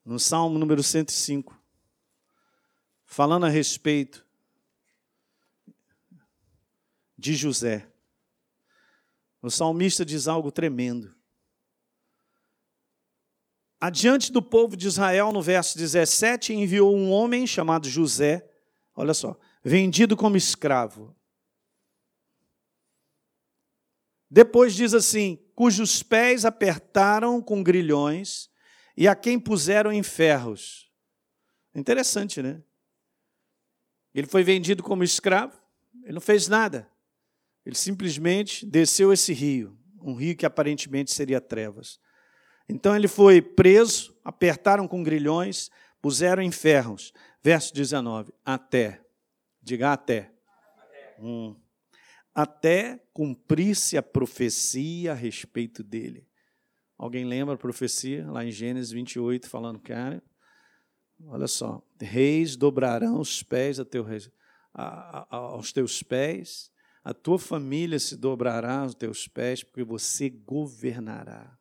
[0.08, 1.60] No Salmo número 105,
[3.06, 4.24] falando a respeito
[7.18, 7.92] de José.
[9.46, 11.14] O salmista diz algo tremendo.
[13.80, 18.50] Adiante do povo de Israel, no verso 17, enviou um homem chamado José,
[18.96, 21.16] olha só, vendido como escravo.
[24.32, 28.50] Depois diz assim: cujos pés apertaram com grilhões
[28.98, 30.92] e a quem puseram em ferros.
[31.76, 32.64] Interessante, né?
[34.12, 35.56] Ele foi vendido como escravo,
[36.02, 36.95] ele não fez nada.
[37.66, 42.00] Ele simplesmente desceu esse rio, um rio que aparentemente seria trevas.
[42.70, 47.12] Então ele foi preso, apertaram com grilhões, puseram em ferros.
[47.44, 49.02] Verso 19: Até,
[49.62, 50.32] diga até.
[50.78, 51.56] Até, hum,
[52.34, 56.28] até cumprir-se a profecia a respeito dele.
[56.98, 60.24] Alguém lembra a profecia lá em Gênesis 28, falando, cara,
[61.26, 64.06] olha só, reis dobrarão os pés a teu,
[64.74, 66.72] a, a, aos teus pés,
[67.06, 71.56] a tua família se dobrará aos teus pés, porque você governará.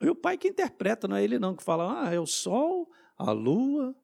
[0.00, 2.90] E o pai que interpreta, não é ele não, que fala, ah, é o sol,
[3.16, 3.94] a lua.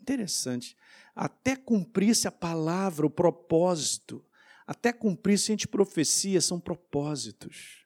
[0.00, 0.76] Interessante.
[1.12, 4.24] Até cumprir-se a palavra, o propósito,
[4.64, 7.84] até cumprir-se a gente profecia, são propósitos.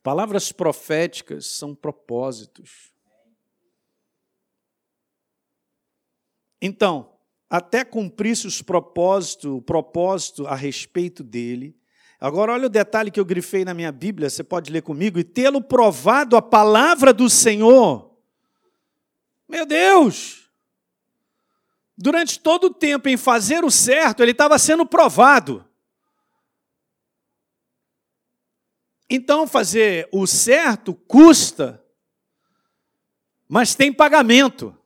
[0.00, 2.94] Palavras proféticas são propósitos.
[6.62, 7.15] Então,
[7.48, 11.76] até cumprir-se os propósitos, o propósito a respeito dele.
[12.20, 15.24] Agora, olha o detalhe que eu grifei na minha Bíblia, você pode ler comigo, e
[15.24, 18.10] tê-lo provado a palavra do Senhor.
[19.48, 20.50] Meu Deus!
[21.96, 25.64] Durante todo o tempo em fazer o certo, ele estava sendo provado.
[29.08, 31.82] Então, fazer o certo custa,
[33.48, 34.76] mas tem pagamento.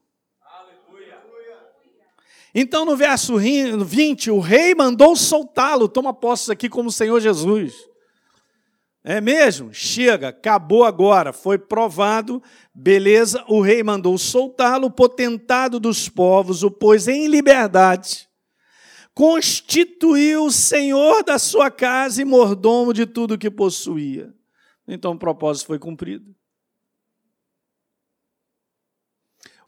[2.54, 5.88] Então, no verso 20, o rei mandou soltá-lo.
[5.88, 7.74] Toma posse aqui como Senhor Jesus.
[9.02, 9.72] É mesmo?
[9.72, 12.42] Chega, acabou agora, foi provado,
[12.74, 13.44] beleza.
[13.48, 18.30] O rei mandou soltá-lo, o potentado dos povos o pôs em liberdade
[19.14, 24.32] constituiu senhor da sua casa e mordomo de tudo que possuía.
[24.88, 26.34] Então o propósito foi cumprido.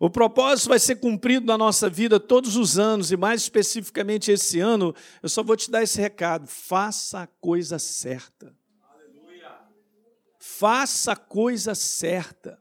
[0.02, 4.58] O propósito vai ser cumprido na nossa vida todos os anos, e mais especificamente esse
[4.58, 8.52] ano, eu só vou te dar esse recado: faça a coisa certa.
[8.82, 9.60] Aleluia.
[10.40, 12.60] Faça a coisa certa.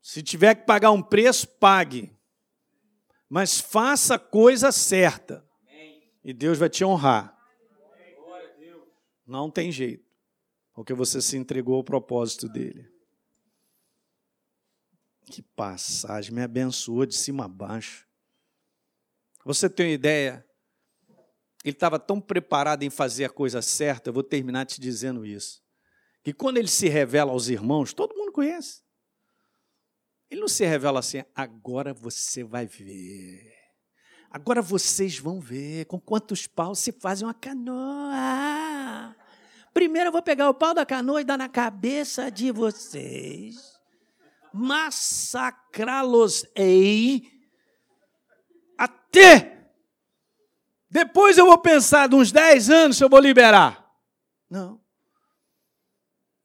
[0.00, 2.16] Se tiver que pagar um preço, pague
[3.28, 5.44] mas faça a coisa certa.
[6.22, 7.36] E Deus vai te honrar.
[9.26, 10.08] Não tem jeito,
[10.72, 12.95] porque você se entregou ao propósito dele.
[15.26, 18.06] Que passagem, me abençoou de cima a baixo.
[19.44, 20.46] Você tem uma ideia?
[21.64, 25.60] Ele estava tão preparado em fazer a coisa certa, eu vou terminar te dizendo isso.
[26.22, 28.82] Que quando ele se revela aos irmãos, todo mundo conhece.
[30.30, 33.52] Ele não se revela assim, agora você vai ver.
[34.30, 39.16] Agora vocês vão ver com quantos paus se faz uma canoa.
[39.72, 43.75] Primeiro eu vou pegar o pau da canoa e dar na cabeça de vocês.
[44.56, 47.22] Massacrá-los-ei
[48.78, 49.70] até.
[50.88, 53.86] Depois eu vou pensar de uns 10 anos se eu vou liberar.
[54.48, 54.80] Não.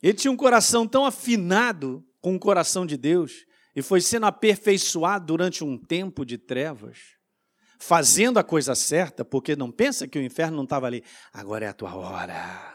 [0.01, 3.45] Ele tinha um coração tão afinado com o coração de Deus
[3.75, 6.97] e foi sendo aperfeiçoado durante um tempo de trevas,
[7.79, 11.03] fazendo a coisa certa, porque não pensa que o inferno não estava ali.
[11.31, 12.70] Agora é a tua hora.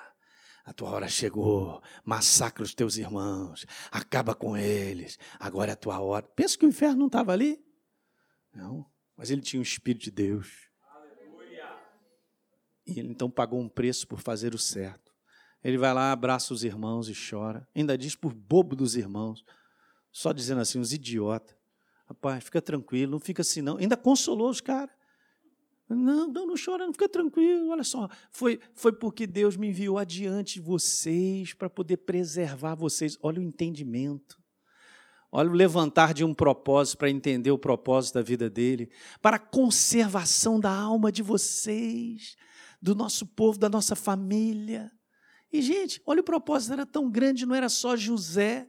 [0.66, 1.80] A tua hora chegou.
[2.04, 3.64] Massacra os teus irmãos.
[3.90, 5.16] Acaba com eles.
[5.38, 6.26] Agora é a tua hora.
[6.26, 7.64] Pensa que o inferno não estava ali?
[8.52, 8.84] Não.
[9.16, 10.68] Mas ele tinha o Espírito de Deus.
[10.90, 11.78] Aleluia.
[12.84, 15.14] E ele então pagou um preço por fazer o certo.
[15.62, 17.66] Ele vai lá, abraça os irmãos e chora.
[17.74, 19.44] Ainda diz por bobo dos irmãos
[20.10, 21.54] só dizendo assim, uns idiotas.
[22.06, 23.76] Rapaz, fica tranquilo, não fica assim não.
[23.76, 24.95] Ainda consolou os caras.
[25.88, 27.68] Não, não, não chora, não fica tranquilo.
[27.68, 33.16] Olha só, foi, foi porque Deus me enviou adiante de vocês para poder preservar vocês.
[33.22, 34.40] Olha o entendimento.
[35.30, 39.40] Olha o levantar de um propósito para entender o propósito da vida dele, para a
[39.40, 42.36] conservação da alma de vocês
[42.80, 44.90] do nosso povo, da nossa família.
[45.52, 48.68] E, gente, olha o propósito, era tão grande, não era só José,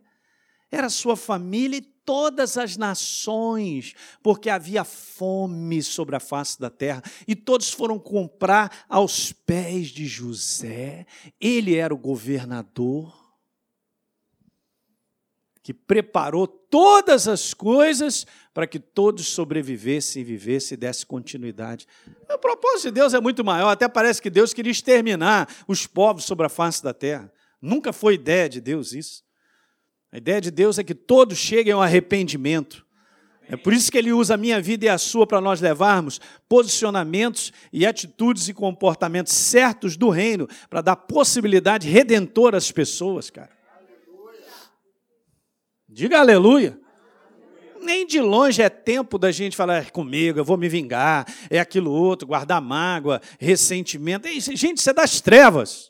[0.72, 7.04] era sua família e todas as nações, porque havia fome sobre a face da terra,
[7.28, 11.06] e todos foram comprar aos pés de José.
[11.40, 13.28] Ele era o governador
[15.68, 21.86] que preparou todas as coisas para que todos sobrevivessem vivessem e desse continuidade.
[22.34, 26.24] O propósito de Deus é muito maior, até parece que Deus queria exterminar os povos
[26.24, 27.30] sobre a face da terra.
[27.62, 29.27] Nunca foi ideia de Deus isso.
[30.12, 32.86] A ideia de Deus é que todos cheguem ao arrependimento.
[33.50, 36.20] É por isso que ele usa a minha vida e a sua para nós levarmos
[36.50, 43.56] posicionamentos e atitudes e comportamentos certos do reino para dar possibilidade redentora às pessoas, cara.
[45.88, 46.78] Diga aleluia.
[47.80, 51.58] Nem de longe é tempo da gente falar é comigo, eu vou me vingar, é
[51.58, 54.28] aquilo outro, guardar mágoa, ressentimento.
[54.28, 55.90] Gente, isso é das trevas.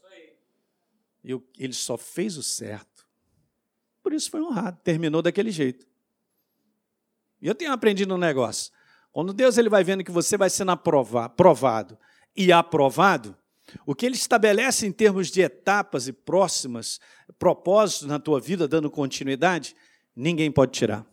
[1.24, 2.97] E ele só fez o certo.
[4.08, 5.86] Por isso foi honrado, terminou daquele jeito.
[7.41, 8.72] E eu tenho aprendido um negócio.
[9.12, 12.00] Quando Deus ele vai vendo que você vai sendo aprovado
[12.34, 13.36] e aprovado,
[13.86, 17.02] o que ele estabelece em termos de etapas e próximas
[17.38, 19.76] propósitos na tua vida, dando continuidade,
[20.15, 21.06] ninguém pode tirar.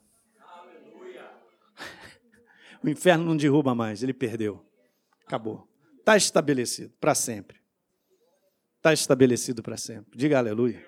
[2.80, 4.64] O inferno não derruba mais, ele perdeu.
[5.26, 5.66] Acabou.
[5.98, 7.60] Está estabelecido para sempre.
[8.76, 10.16] Está estabelecido para sempre.
[10.16, 10.86] Diga aleluia.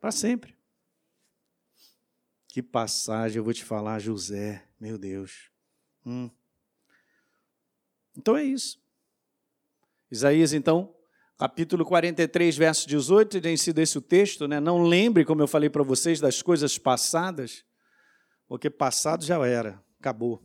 [0.00, 0.57] Para sempre.
[2.58, 4.64] Que passagem eu vou te falar, José.
[4.80, 5.48] Meu Deus.
[6.04, 6.28] Hum.
[8.16, 8.82] Então é isso.
[10.10, 10.92] Isaías, então,
[11.38, 14.58] capítulo 43, verso 18, tem sido esse o texto, né?
[14.58, 17.64] Não lembre, como eu falei para vocês, das coisas passadas,
[18.48, 20.42] porque passado já era, acabou.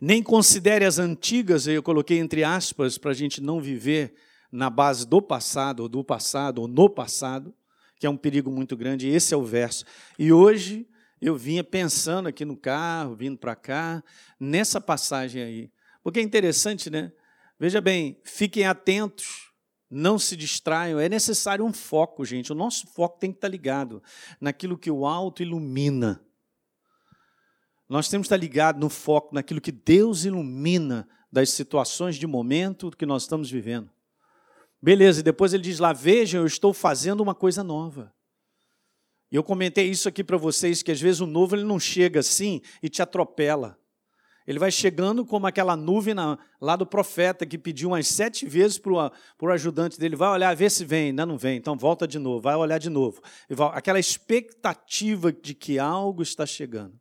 [0.00, 4.14] Nem considere as antigas, eu coloquei entre aspas, para a gente não viver
[4.50, 7.54] na base do passado, ou do passado, ou no passado,
[8.02, 9.84] que é um perigo muito grande, esse é o verso.
[10.18, 10.88] E hoje
[11.20, 14.02] eu vinha pensando aqui no carro, vindo para cá,
[14.40, 15.72] nessa passagem aí.
[16.02, 17.12] Porque é interessante, né?
[17.60, 19.52] Veja bem, fiquem atentos,
[19.88, 20.98] não se distraiam.
[20.98, 22.50] É necessário um foco, gente.
[22.50, 24.02] O nosso foco tem que estar ligado
[24.40, 26.20] naquilo que o alto ilumina.
[27.88, 32.90] Nós temos que estar ligado no foco naquilo que Deus ilumina das situações de momento
[32.90, 33.88] que nós estamos vivendo.
[34.82, 38.12] Beleza, e depois ele diz lá: Vejam, eu estou fazendo uma coisa nova.
[39.30, 42.20] E eu comentei isso aqui para vocês, que às vezes o novo ele não chega
[42.20, 43.78] assim e te atropela.
[44.44, 48.76] Ele vai chegando como aquela nuvem na, lá do profeta que pediu umas sete vezes
[48.76, 51.06] para o ajudante dele: vai olhar, ver se vem.
[51.06, 53.22] Ainda não vem, então volta de novo, vai olhar de novo.
[53.72, 57.00] Aquela expectativa de que algo está chegando.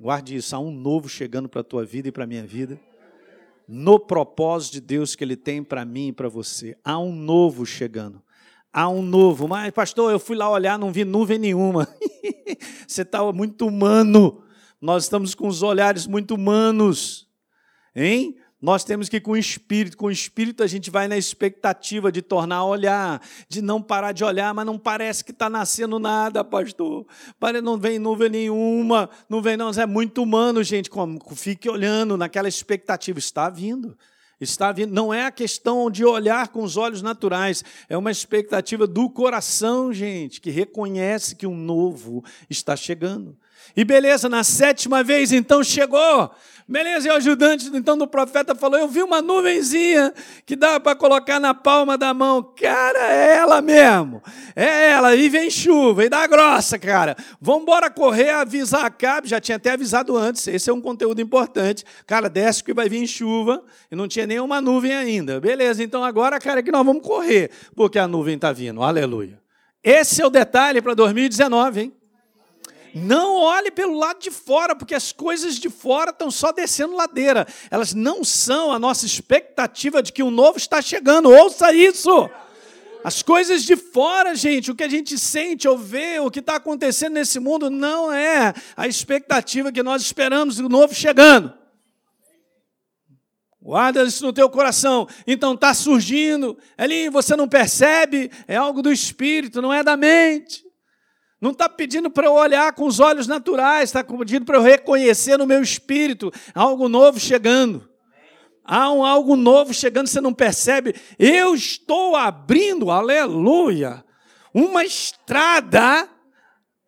[0.00, 2.80] Guarde isso, há um novo chegando para a tua vida e para a minha vida.
[3.68, 6.74] No propósito de Deus que Ele tem para mim e para você.
[6.82, 8.22] Há um novo chegando.
[8.72, 9.46] Há um novo.
[9.46, 11.86] Mas, pastor, eu fui lá olhar, não vi nuvem nenhuma.
[12.88, 14.42] você está muito humano.
[14.80, 17.28] Nós estamos com os olhares muito humanos.
[17.94, 18.36] Hein?
[18.60, 22.10] Nós temos que ir com o espírito, com o espírito a gente vai na expectativa
[22.10, 26.00] de tornar a olhar, de não parar de olhar, mas não parece que está nascendo
[26.00, 27.06] nada, pastor.
[27.62, 30.90] Não vem nuvem nenhuma, não vem não, é muito humano, gente.
[31.36, 33.96] Fique olhando naquela expectativa, está vindo.
[34.40, 38.86] Está vindo, não é a questão de olhar com os olhos naturais, é uma expectativa
[38.86, 43.36] do coração, gente, que reconhece que um novo está chegando.
[43.76, 46.30] E beleza, na sétima vez então chegou.
[46.70, 50.12] Beleza, e o ajudante então do profeta falou: Eu vi uma nuvenzinha
[50.44, 52.42] que dá para colocar na palma da mão.
[52.42, 54.22] Cara, é ela mesmo.
[54.54, 55.16] É ela.
[55.16, 57.16] E vem chuva, e dá grossa, cara.
[57.40, 59.28] Vamos correr, avisar a Cabe.
[59.28, 60.46] Já tinha até avisado antes.
[60.46, 61.86] Esse é um conteúdo importante.
[62.06, 63.64] Cara, desce que vai vir chuva.
[63.90, 65.40] E não tinha nenhuma nuvem ainda.
[65.40, 68.82] Beleza, então agora, cara, é que nós vamos correr, porque a nuvem está vindo.
[68.82, 69.40] Aleluia.
[69.82, 71.92] Esse é o detalhe para 2019, hein?
[72.94, 77.46] Não olhe pelo lado de fora, porque as coisas de fora estão só descendo ladeira.
[77.70, 81.30] Elas não são a nossa expectativa de que o novo está chegando.
[81.30, 82.30] Ouça isso!
[83.04, 86.56] As coisas de fora, gente, o que a gente sente ou vê, o que está
[86.56, 91.52] acontecendo nesse mundo, não é a expectativa que nós esperamos do novo chegando.
[93.60, 95.06] Guarda isso no teu coração.
[95.26, 100.67] Então está surgindo, ali você não percebe, é algo do espírito, não é da mente.
[101.40, 105.36] Não está pedindo para eu olhar com os olhos naturais, está pedindo para eu reconhecer
[105.36, 107.88] no meu espírito algo novo chegando.
[108.64, 110.94] Há um algo novo chegando, você não percebe?
[111.18, 114.04] Eu estou abrindo, aleluia,
[114.52, 116.08] uma estrada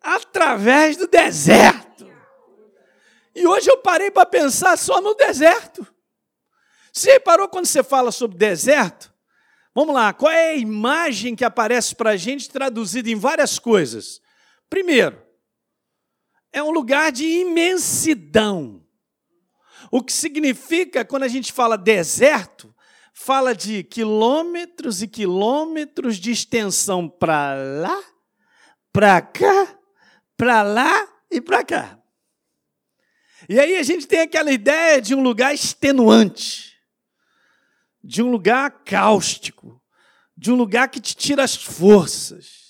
[0.01, 2.07] através do deserto.
[3.33, 5.87] E hoje eu parei para pensar só no deserto.
[6.91, 9.11] Você reparou quando você fala sobre deserto?
[9.73, 14.19] Vamos lá, qual é a imagem que aparece para a gente traduzida em várias coisas?
[14.71, 15.21] Primeiro,
[16.49, 18.81] é um lugar de imensidão.
[19.91, 22.73] O que significa, quando a gente fala deserto,
[23.13, 28.01] fala de quilômetros e quilômetros de extensão para lá,
[28.93, 29.77] para cá,
[30.37, 31.99] para lá e para cá.
[33.49, 36.77] E aí a gente tem aquela ideia de um lugar extenuante,
[38.01, 39.83] de um lugar cáustico,
[40.37, 42.60] de um lugar que te tira as forças,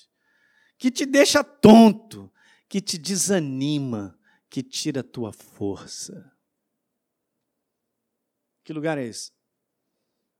[0.82, 2.28] que te deixa tonto,
[2.68, 4.18] que te desanima,
[4.50, 6.36] que tira a tua força.
[8.64, 9.30] Que lugar é esse?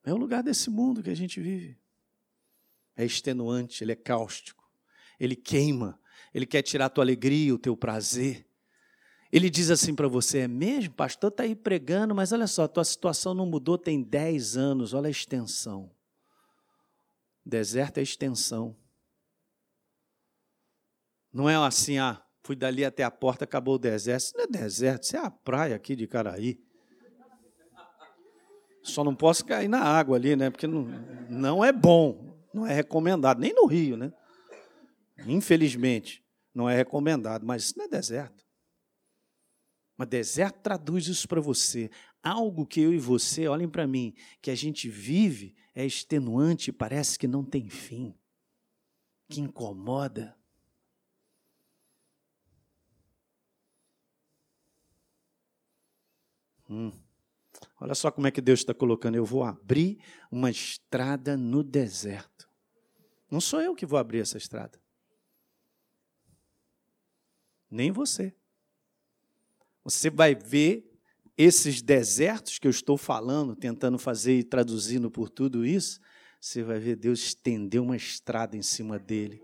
[0.02, 1.78] É o lugar desse mundo que a gente vive.
[2.96, 4.68] É extenuante, ele é cáustico,
[5.20, 5.96] ele queima,
[6.34, 8.44] ele quer tirar a tua alegria, o teu prazer.
[9.30, 10.92] Ele diz assim para você: é mesmo?
[10.92, 15.06] Pastor está aí pregando, mas olha só, tua situação não mudou tem 10 anos, olha
[15.06, 15.88] a extensão.
[17.46, 18.81] Deserto é extensão.
[21.32, 24.24] Não é assim, ah, fui dali até a porta, acabou o deserto.
[24.24, 26.60] Isso não é deserto, isso é a praia aqui de Caraí.
[28.82, 30.50] Só não posso cair na água ali, né?
[30.50, 30.82] Porque não,
[31.30, 34.12] não é bom, não é recomendado, nem no Rio, né?
[35.26, 36.24] Infelizmente,
[36.54, 38.44] não é recomendado, mas isso não é deserto.
[39.96, 41.90] Mas deserto traduz isso para você.
[42.22, 47.18] Algo que eu e você, olhem para mim, que a gente vive é extenuante, parece
[47.18, 48.14] que não tem fim,
[49.28, 50.36] que incomoda.
[56.72, 56.90] Hum.
[57.78, 59.16] Olha só como é que Deus está colocando.
[59.16, 59.98] Eu vou abrir
[60.30, 62.48] uma estrada no deserto.
[63.30, 64.80] Não sou eu que vou abrir essa estrada.
[67.70, 68.34] Nem você.
[69.84, 70.90] Você vai ver
[71.36, 76.00] esses desertos que eu estou falando, tentando fazer e traduzindo por tudo isso.
[76.40, 79.42] Você vai ver Deus estender uma estrada em cima dele.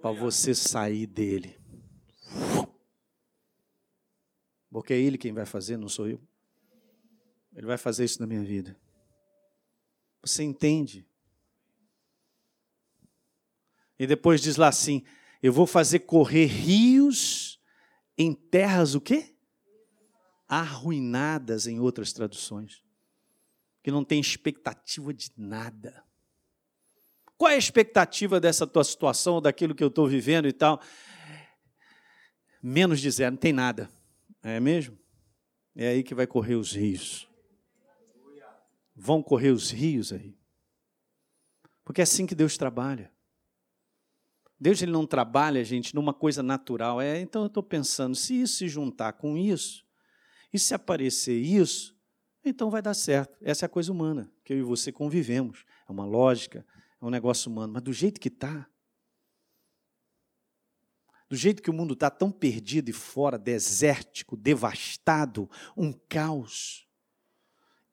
[0.00, 1.58] Para você sair dele.
[4.76, 6.20] Porque é Ele quem vai fazer, não sou eu.
[7.54, 8.76] Ele vai fazer isso na minha vida.
[10.20, 11.08] Você entende?
[13.98, 15.02] E depois diz lá assim:
[15.42, 17.58] Eu vou fazer correr rios
[18.18, 19.34] em terras o quê?
[20.46, 22.84] Arruinadas em outras traduções.
[23.82, 26.04] Que não tem expectativa de nada.
[27.38, 30.82] Qual é a expectativa dessa tua situação, daquilo que eu estou vivendo e tal?
[32.62, 33.95] Menos de zero, não tem nada.
[34.48, 34.96] É mesmo?
[35.74, 37.28] É aí que vai correr os rios.
[38.94, 40.38] Vão correr os rios aí.
[41.84, 43.10] Porque é assim que Deus trabalha.
[44.58, 47.00] Deus ele não trabalha, gente, numa coisa natural.
[47.00, 49.84] É, então eu estou pensando, se isso se juntar com isso,
[50.52, 51.98] e se aparecer isso,
[52.44, 53.36] então vai dar certo.
[53.42, 55.64] Essa é a coisa humana, que eu e você convivemos.
[55.88, 56.64] É uma lógica,
[57.02, 57.72] é um negócio humano.
[57.72, 58.64] Mas do jeito que está,
[61.28, 66.86] do jeito que o mundo está tão perdido e fora, desértico, devastado, um caos.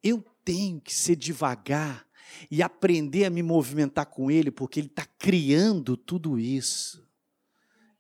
[0.03, 2.05] Eu tenho que ser devagar
[2.49, 7.03] e aprender a me movimentar com Ele, porque Ele está criando tudo isso.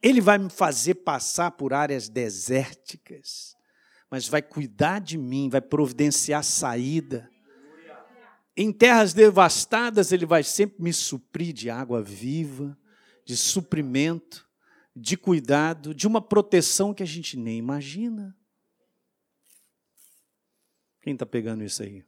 [0.01, 3.55] Ele vai me fazer passar por áreas desérticas,
[4.11, 7.29] mas vai cuidar de mim, vai providenciar saída.
[8.55, 12.77] Em terras devastadas, Ele vai sempre me suprir de água viva,
[13.25, 14.47] de suprimento
[14.95, 18.37] de cuidado, de uma proteção que a gente nem imagina.
[21.01, 22.05] Quem está pegando isso aí?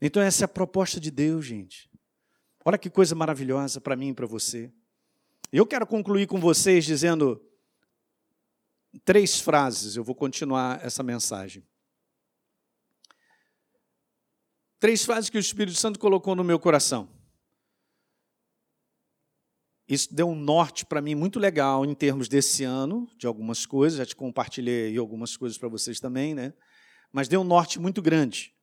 [0.00, 1.90] Então, essa é a proposta de Deus, gente.
[2.64, 4.72] Olha que coisa maravilhosa para mim e para você.
[5.52, 7.40] Eu quero concluir com vocês dizendo
[9.04, 11.64] três frases, eu vou continuar essa mensagem.
[14.78, 17.08] Três frases que o Espírito Santo colocou no meu coração.
[19.88, 23.98] Isso deu um norte para mim muito legal em termos desse ano, de algumas coisas,
[23.98, 26.54] já te compartilhei algumas coisas para vocês também, né?
[27.12, 28.54] Mas deu um norte muito grande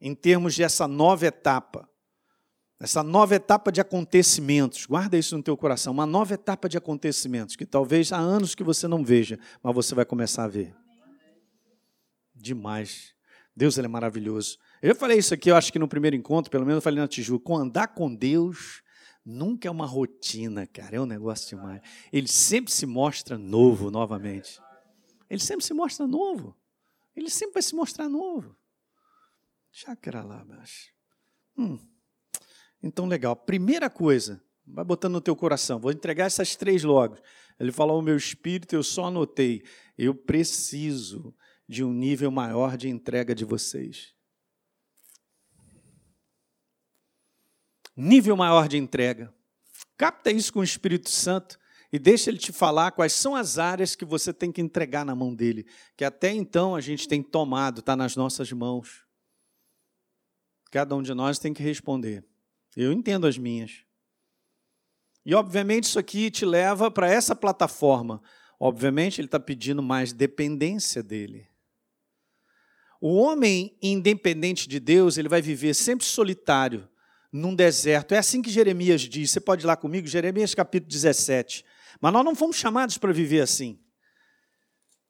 [0.00, 1.88] em termos dessa nova etapa.
[2.78, 7.56] Essa nova etapa de acontecimentos, guarda isso no teu coração, uma nova etapa de acontecimentos,
[7.56, 10.74] que talvez há anos que você não veja, mas você vai começar a ver.
[12.34, 13.14] Demais.
[13.56, 14.58] Deus ele é maravilhoso.
[14.82, 17.08] Eu falei isso aqui, eu acho que no primeiro encontro, pelo menos eu falei na
[17.08, 18.82] Tijuca, andar com Deus
[19.28, 21.82] Nunca é uma rotina, cara, é um negócio demais.
[22.12, 24.60] Ele sempre se mostra novo novamente.
[25.28, 26.56] Ele sempre se mostra novo.
[27.16, 28.56] Ele sempre vai se mostrar novo.
[29.72, 30.92] Chácara lá, baixo.
[31.58, 31.76] Hum.
[32.80, 33.34] Então, legal.
[33.34, 35.80] Primeira coisa, vai botando no teu coração.
[35.80, 37.16] Vou entregar essas três logo.
[37.58, 39.64] Ele falou: o meu espírito, eu só anotei.
[39.98, 41.34] Eu preciso
[41.68, 44.15] de um nível maior de entrega de vocês.
[47.96, 49.32] Nível maior de entrega.
[49.96, 51.58] Capta isso com o Espírito Santo
[51.92, 55.14] e deixa ele te falar quais são as áreas que você tem que entregar na
[55.14, 55.66] mão dele,
[55.96, 59.06] que até então a gente tem tomado, está nas nossas mãos.
[60.70, 62.24] Cada um de nós tem que responder.
[62.76, 63.84] Eu entendo as minhas.
[65.24, 68.22] E, obviamente, isso aqui te leva para essa plataforma.
[68.60, 71.48] Obviamente, ele está pedindo mais dependência dele.
[73.00, 76.88] O homem independente de Deus, ele vai viver sempre solitário,
[77.36, 78.12] num deserto.
[78.12, 79.30] É assim que Jeremias diz.
[79.30, 81.64] Você pode ir lá comigo, Jeremias capítulo 17.
[82.00, 83.78] Mas nós não fomos chamados para viver assim.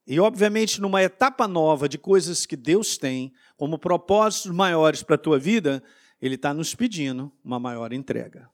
[0.06, 5.18] E, obviamente, numa etapa nova de coisas que Deus tem, como propósitos maiores para a
[5.18, 5.82] tua vida,
[6.20, 8.48] Ele está nos pedindo uma maior entrega.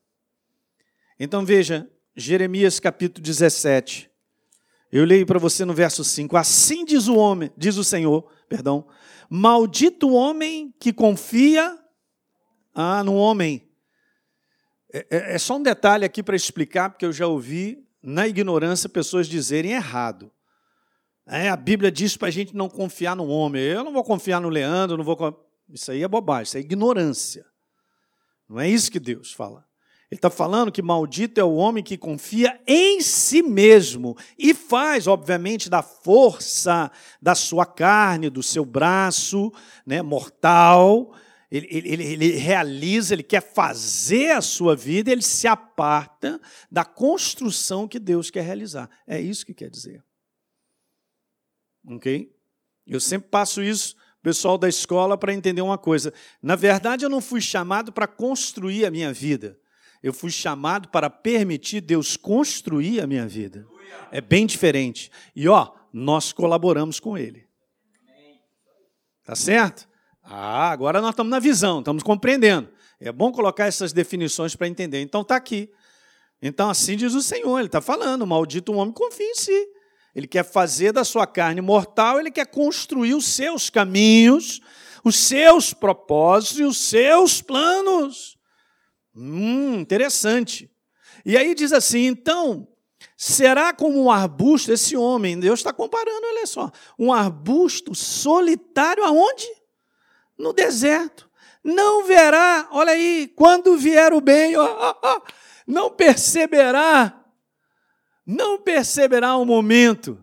[1.18, 4.10] Então, veja, Jeremias capítulo 17.
[4.90, 6.36] Eu leio para você no verso 5.
[6.36, 8.86] Assim diz o homem, diz o Senhor, perdão,
[9.28, 11.78] maldito o homem que confia
[12.74, 13.68] ah, no homem.
[14.92, 18.88] É, é, é só um detalhe aqui para explicar, porque eu já ouvi na ignorância
[18.88, 20.30] pessoas dizerem errado.
[21.26, 23.62] É, a Bíblia diz para a gente não confiar no homem.
[23.62, 25.48] Eu não vou confiar no Leandro, não vou.
[25.68, 27.46] Isso aí é bobagem, isso é ignorância.
[28.48, 29.64] Não é isso que Deus fala.
[30.10, 35.06] Ele está falando que maldito é o homem que confia em si mesmo e faz,
[35.06, 39.50] obviamente, da força da sua carne, do seu braço
[39.86, 41.14] né, mortal,
[41.52, 46.40] ele, ele, ele, realiza, ele quer fazer a sua vida, ele se aparta
[46.70, 48.88] da construção que Deus quer realizar.
[49.06, 50.02] É isso que quer dizer.
[51.86, 52.34] Ok?
[52.86, 56.14] Eu sempre passo isso, pessoal da escola, para entender uma coisa.
[56.40, 59.60] Na verdade, eu não fui chamado para construir a minha vida.
[60.02, 63.66] Eu fui chamado para permitir Deus construir a minha vida.
[64.10, 65.10] É bem diferente.
[65.36, 67.46] E ó, nós colaboramos com Ele.
[69.22, 69.91] Tá certo?
[70.34, 72.70] Ah, agora nós estamos na visão, estamos compreendendo.
[72.98, 75.02] É bom colocar essas definições para entender.
[75.02, 75.70] Então está aqui.
[76.40, 79.68] Então assim diz o Senhor, ele está falando: maldito um homem confia em si.
[80.14, 84.62] Ele quer fazer da sua carne mortal, ele quer construir os seus caminhos,
[85.04, 88.38] os seus propósitos e os seus planos.
[89.14, 90.70] Hum, interessante.
[91.26, 92.66] E aí diz assim: então,
[93.18, 99.61] será como um arbusto, esse homem, Deus está comparando, olha só, um arbusto solitário aonde?
[100.42, 101.30] No deserto.
[101.62, 105.20] Não verá, olha aí, quando vier o bem, ó, ó,
[105.64, 107.24] não perceberá,
[108.26, 110.18] não perceberá o momento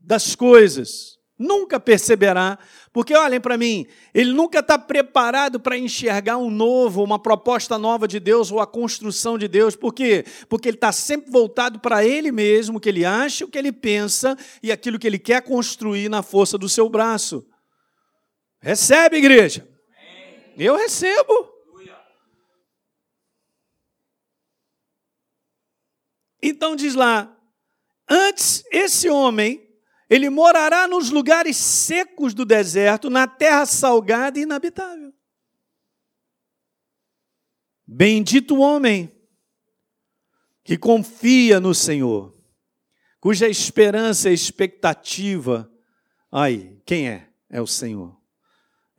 [0.00, 2.58] das coisas, nunca perceberá,
[2.90, 8.08] porque olhem para mim, ele nunca está preparado para enxergar um novo, uma proposta nova
[8.08, 10.24] de Deus ou a construção de Deus, por quê?
[10.48, 13.72] Porque ele está sempre voltado para ele mesmo, o que ele acha, o que ele
[13.72, 17.46] pensa e aquilo que ele quer construir na força do seu braço.
[18.62, 19.68] Recebe, igreja.
[20.56, 21.52] Eu recebo.
[26.40, 27.36] Então diz lá:
[28.08, 29.68] antes esse homem,
[30.08, 35.12] ele morará nos lugares secos do deserto, na terra salgada e inabitável.
[37.84, 39.12] Bendito o homem
[40.62, 42.32] que confia no Senhor,
[43.18, 45.68] cuja esperança e expectativa,
[46.30, 47.28] aí, quem é?
[47.50, 48.21] É o Senhor.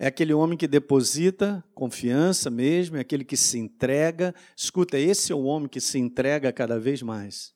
[0.04, 4.36] É aquele homem que deposita confiança mesmo, é aquele que se entrega.
[4.54, 7.54] Escuta, esse é o homem que se entrega cada vez mais.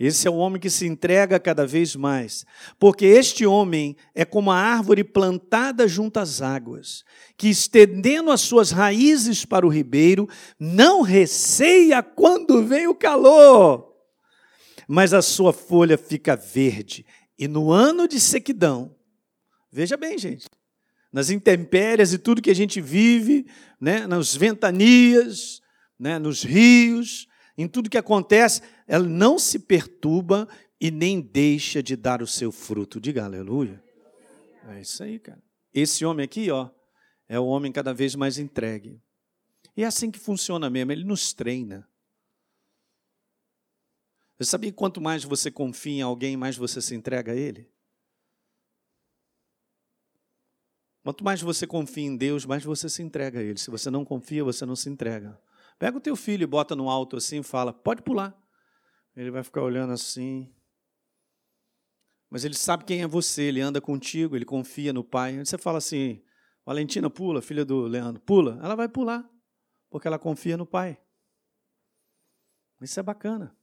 [0.00, 2.46] Esse é o homem que se entrega cada vez mais.
[2.78, 7.04] Porque este homem é como a árvore plantada junto às águas,
[7.36, 10.26] que estendendo as suas raízes para o ribeiro,
[10.58, 13.92] não receia quando vem o calor,
[14.88, 17.04] mas a sua folha fica verde.
[17.38, 18.96] E no ano de sequidão,
[19.70, 20.46] veja bem, gente,
[21.14, 23.46] nas intempéries e tudo que a gente vive,
[23.80, 25.62] né, nas ventanias,
[25.96, 30.48] né, nos rios, em tudo que acontece, ela não se perturba
[30.80, 33.00] e nem deixa de dar o seu fruto.
[33.00, 33.80] Diga aleluia.
[34.70, 35.40] É isso aí, cara.
[35.72, 36.68] Esse homem aqui, ó,
[37.28, 39.00] é o homem cada vez mais entregue.
[39.76, 41.88] E é assim que funciona mesmo, ele nos treina.
[44.36, 47.72] Você sabia que quanto mais você confia em alguém, mais você se entrega a ele?
[51.04, 53.58] Quanto mais você confia em Deus, mais você se entrega a Ele.
[53.58, 55.38] Se você não confia, você não se entrega.
[55.78, 58.34] Pega o teu filho e bota no alto assim e fala, pode pular.
[59.14, 60.50] Ele vai ficar olhando assim.
[62.30, 65.38] Mas ele sabe quem é você, ele anda contigo, ele confia no pai.
[65.44, 66.22] Você fala assim,
[66.64, 68.58] Valentina, pula, filha do Leandro, pula.
[68.62, 69.28] Ela vai pular,
[69.90, 70.98] porque ela confia no pai.
[72.80, 73.54] Isso é bacana.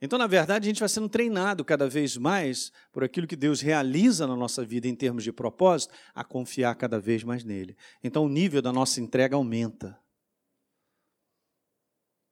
[0.00, 3.60] Então, na verdade, a gente vai sendo treinado cada vez mais por aquilo que Deus
[3.60, 7.76] realiza na nossa vida em termos de propósito, a confiar cada vez mais nele.
[8.04, 9.98] Então, o nível da nossa entrega aumenta.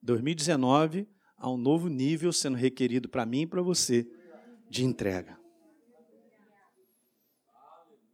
[0.03, 1.09] 2019,
[1.39, 4.07] há um novo nível sendo requerido para mim e para você
[4.69, 5.39] de entrega.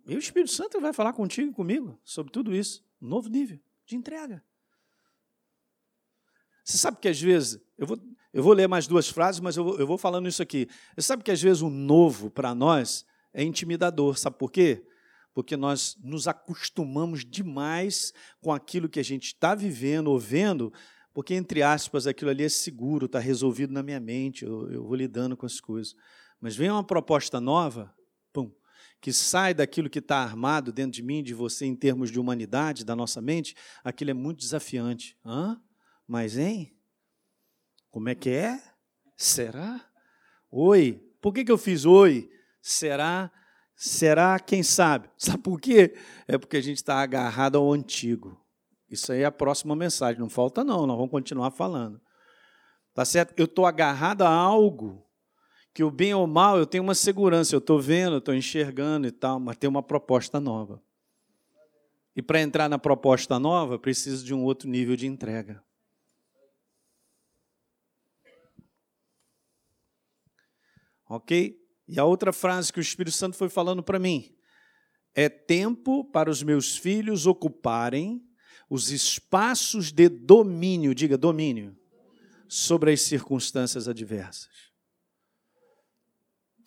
[0.07, 2.85] E o Espírito Santo vai falar contigo e comigo sobre tudo isso.
[3.03, 4.45] Um novo nível de entrega.
[6.71, 7.99] Você sabe que às vezes, eu vou,
[8.33, 10.69] eu vou ler mais duas frases, mas eu vou, eu vou falando isso aqui.
[10.95, 13.05] Você sabe que às vezes o novo para nós
[13.35, 14.17] é intimidador.
[14.17, 14.87] Sabe por quê?
[15.35, 20.73] Porque nós nos acostumamos demais com aquilo que a gente está vivendo ou vendo,
[21.13, 24.95] porque, entre aspas, aquilo ali é seguro, está resolvido na minha mente, eu, eu vou
[24.95, 25.97] lidando com as coisas.
[26.41, 27.93] Mas vem uma proposta nova,
[28.33, 28.53] pum,
[29.01, 32.85] que sai daquilo que está armado dentro de mim, de você, em termos de humanidade,
[32.85, 35.17] da nossa mente, aquilo é muito desafiante.
[35.27, 35.61] Hã?
[36.11, 36.77] Mas, hein?
[37.89, 38.61] Como é que é?
[39.17, 39.81] Será?
[40.51, 41.01] Oi.
[41.21, 42.29] Por que, que eu fiz oi?
[42.61, 43.31] Será?
[43.77, 44.41] Será?
[44.41, 45.09] Quem sabe?
[45.17, 45.95] Sabe por quê?
[46.27, 48.45] É porque a gente está agarrado ao antigo.
[48.91, 50.19] Isso aí é a próxima mensagem.
[50.19, 50.85] Não falta, não.
[50.85, 52.01] Nós vamos continuar falando.
[52.93, 53.33] Tá certo?
[53.37, 55.07] Eu estou agarrado a algo
[55.73, 57.55] que o bem ou mal eu tenho uma segurança.
[57.55, 60.83] Eu estou vendo, estou enxergando e tal, mas tem uma proposta nova.
[62.17, 65.63] E para entrar na proposta nova, preciso de um outro nível de entrega.
[71.11, 71.61] Ok?
[71.89, 74.33] E a outra frase que o Espírito Santo foi falando para mim:
[75.13, 78.25] é tempo para os meus filhos ocuparem
[78.71, 81.77] os espaços de domínio, diga domínio,
[82.49, 84.71] sobre as circunstâncias adversas.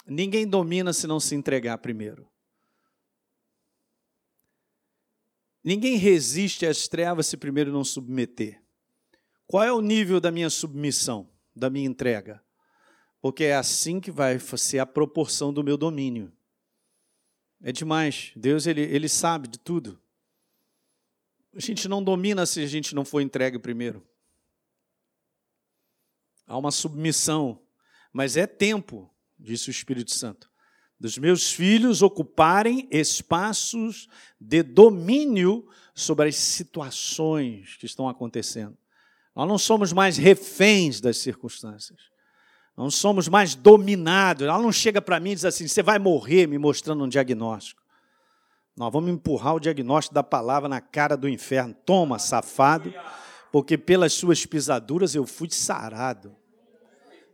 [0.06, 2.30] Ninguém domina se não se entregar primeiro.
[5.64, 8.62] Ninguém resiste às trevas se primeiro não submeter.
[9.48, 12.44] Qual é o nível da minha submissão, da minha entrega?
[13.24, 16.30] Porque é assim que vai ser a proporção do meu domínio.
[17.62, 18.34] É demais.
[18.36, 19.98] Deus ele, ele sabe de tudo.
[21.56, 24.06] A gente não domina se a gente não for entregue primeiro.
[26.46, 27.62] Há uma submissão,
[28.12, 29.10] mas é tempo,
[29.40, 30.52] disse o Espírito Santo,
[31.00, 35.66] dos meus filhos ocuparem espaços de domínio
[35.96, 38.78] sobre as situações que estão acontecendo.
[39.34, 42.12] Nós não somos mais reféns das circunstâncias.
[42.76, 44.48] Não somos mais dominados.
[44.48, 47.82] Ela não chega para mim e diz assim: você vai morrer, me mostrando um diagnóstico.
[48.76, 51.76] Nós vamos empurrar o diagnóstico da palavra na cara do inferno.
[51.86, 52.94] Toma, safado,
[53.52, 56.36] porque pelas suas pisaduras eu fui sarado.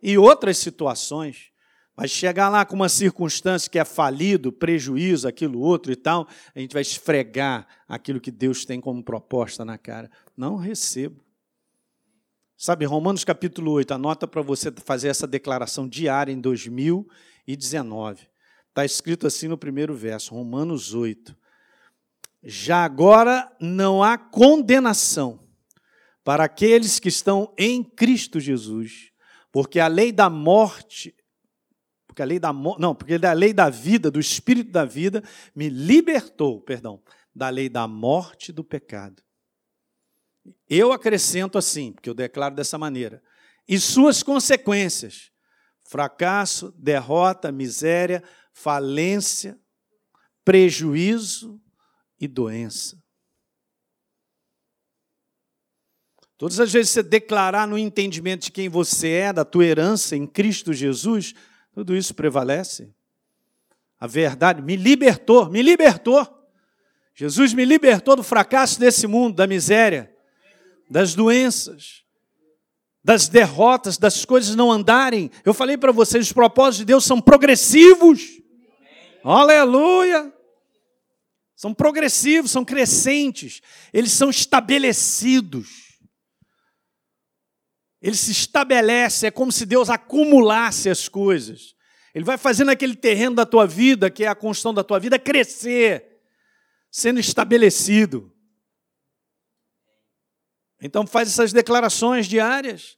[0.03, 1.49] E outras situações.
[1.95, 6.59] Mas chegar lá com uma circunstância que é falido, prejuízo, aquilo outro e tal, a
[6.59, 10.09] gente vai esfregar aquilo que Deus tem como proposta na cara.
[10.35, 11.21] Não recebo.
[12.61, 18.27] Sabe, Romanos capítulo 8, anota para você fazer essa declaração diária em 2019.
[18.67, 21.33] Está escrito assim no primeiro verso, Romanos 8.
[22.43, 25.39] Já agora não há condenação
[26.21, 29.09] para aqueles que estão em Cristo Jesus,
[29.53, 31.15] porque a lei da morte,
[32.05, 35.23] porque a lei da não, porque a lei da vida, do espírito da vida
[35.55, 37.01] me libertou, perdão,
[37.33, 39.23] da lei da morte do pecado.
[40.69, 43.21] Eu acrescento assim, porque eu declaro dessa maneira.
[43.67, 45.31] E suas consequências:
[45.83, 48.23] fracasso, derrota, miséria,
[48.53, 49.59] falência,
[50.43, 51.61] prejuízo
[52.19, 53.01] e doença.
[56.37, 60.15] Todas as vezes que você declarar no entendimento de quem você é, da tua herança
[60.15, 61.35] em Cristo Jesus,
[61.73, 62.93] tudo isso prevalece.
[63.99, 66.25] A verdade me libertou, me libertou.
[67.13, 70.15] Jesus me libertou do fracasso desse mundo, da miséria,
[70.89, 72.03] das doenças,
[73.03, 75.29] das derrotas, das coisas não andarem.
[75.45, 78.21] Eu falei para vocês, os propósitos de Deus são progressivos.
[79.23, 80.33] Aleluia!
[81.55, 83.61] São progressivos, são crescentes,
[83.91, 85.89] eles são estabelecidos.
[88.01, 91.75] Ele se estabelece, é como se Deus acumulasse as coisas.
[92.15, 95.19] Ele vai fazendo aquele terreno da tua vida, que é a construção da tua vida,
[95.19, 96.21] crescer,
[96.89, 98.33] sendo estabelecido.
[100.81, 102.97] Então faz essas declarações diárias.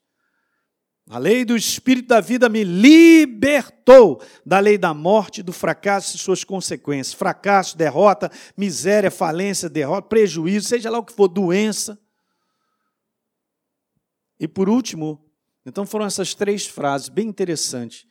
[1.10, 6.20] A lei do Espírito da vida me libertou da lei da morte, do fracasso e
[6.20, 7.14] suas consequências.
[7.14, 12.00] Fracasso, derrota, miséria, falência, derrota, prejuízo, seja lá o que for, doença.
[14.40, 15.30] E por último,
[15.66, 18.06] então foram essas três frases bem interessantes.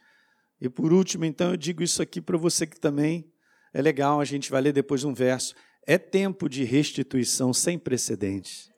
[0.61, 3.33] E por último, então, eu digo isso aqui para você que também
[3.73, 5.55] é legal, a gente vai ler depois um verso.
[5.87, 8.71] É tempo de restituição sem precedentes.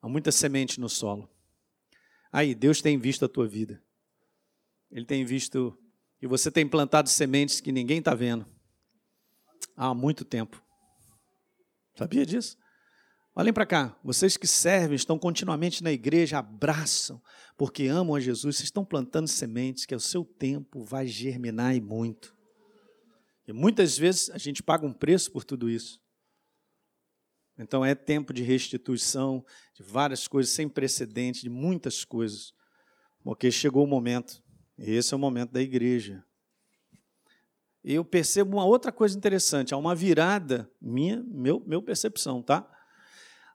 [0.00, 1.28] Há muita semente no solo.
[2.32, 3.82] Aí, Deus tem visto a tua vida.
[4.90, 5.76] Ele tem visto
[6.22, 8.46] e você tem plantado sementes que ninguém está vendo
[9.76, 10.62] há muito tempo.
[11.94, 12.58] Sabia disso?
[13.34, 17.22] Olhem para cá, vocês que servem, estão continuamente na igreja, abraçam,
[17.56, 21.80] porque amam a Jesus, vocês estão plantando sementes que o seu tempo vai germinar e
[21.80, 22.36] muito.
[23.46, 26.00] E muitas vezes a gente paga um preço por tudo isso.
[27.60, 29.44] Então é tempo de restituição
[29.74, 32.54] de várias coisas sem precedente, de muitas coisas,
[33.22, 34.42] porque chegou o momento.
[34.78, 36.24] E esse é o momento da igreja.
[37.84, 42.66] E eu percebo uma outra coisa interessante, há uma virada minha, meu, meu percepção, tá?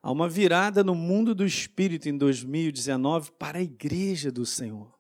[0.03, 4.93] Há uma virada no mundo do espírito em 2019 para a igreja do Senhor.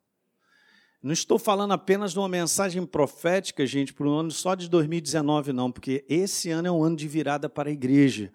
[1.01, 5.53] Não estou falando apenas de uma mensagem profética, gente, para o ano só de 2019,
[5.53, 8.33] não, porque esse ano é um ano de virada para a igreja.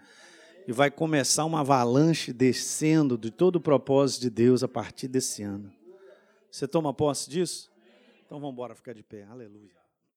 [0.66, 5.42] E vai começar uma avalanche descendo de todo o propósito de Deus a partir desse
[5.42, 5.72] ano.
[6.50, 7.70] Você toma posse disso?
[8.26, 9.24] Então vamos embora ficar de pé.
[9.24, 9.79] Aleluia.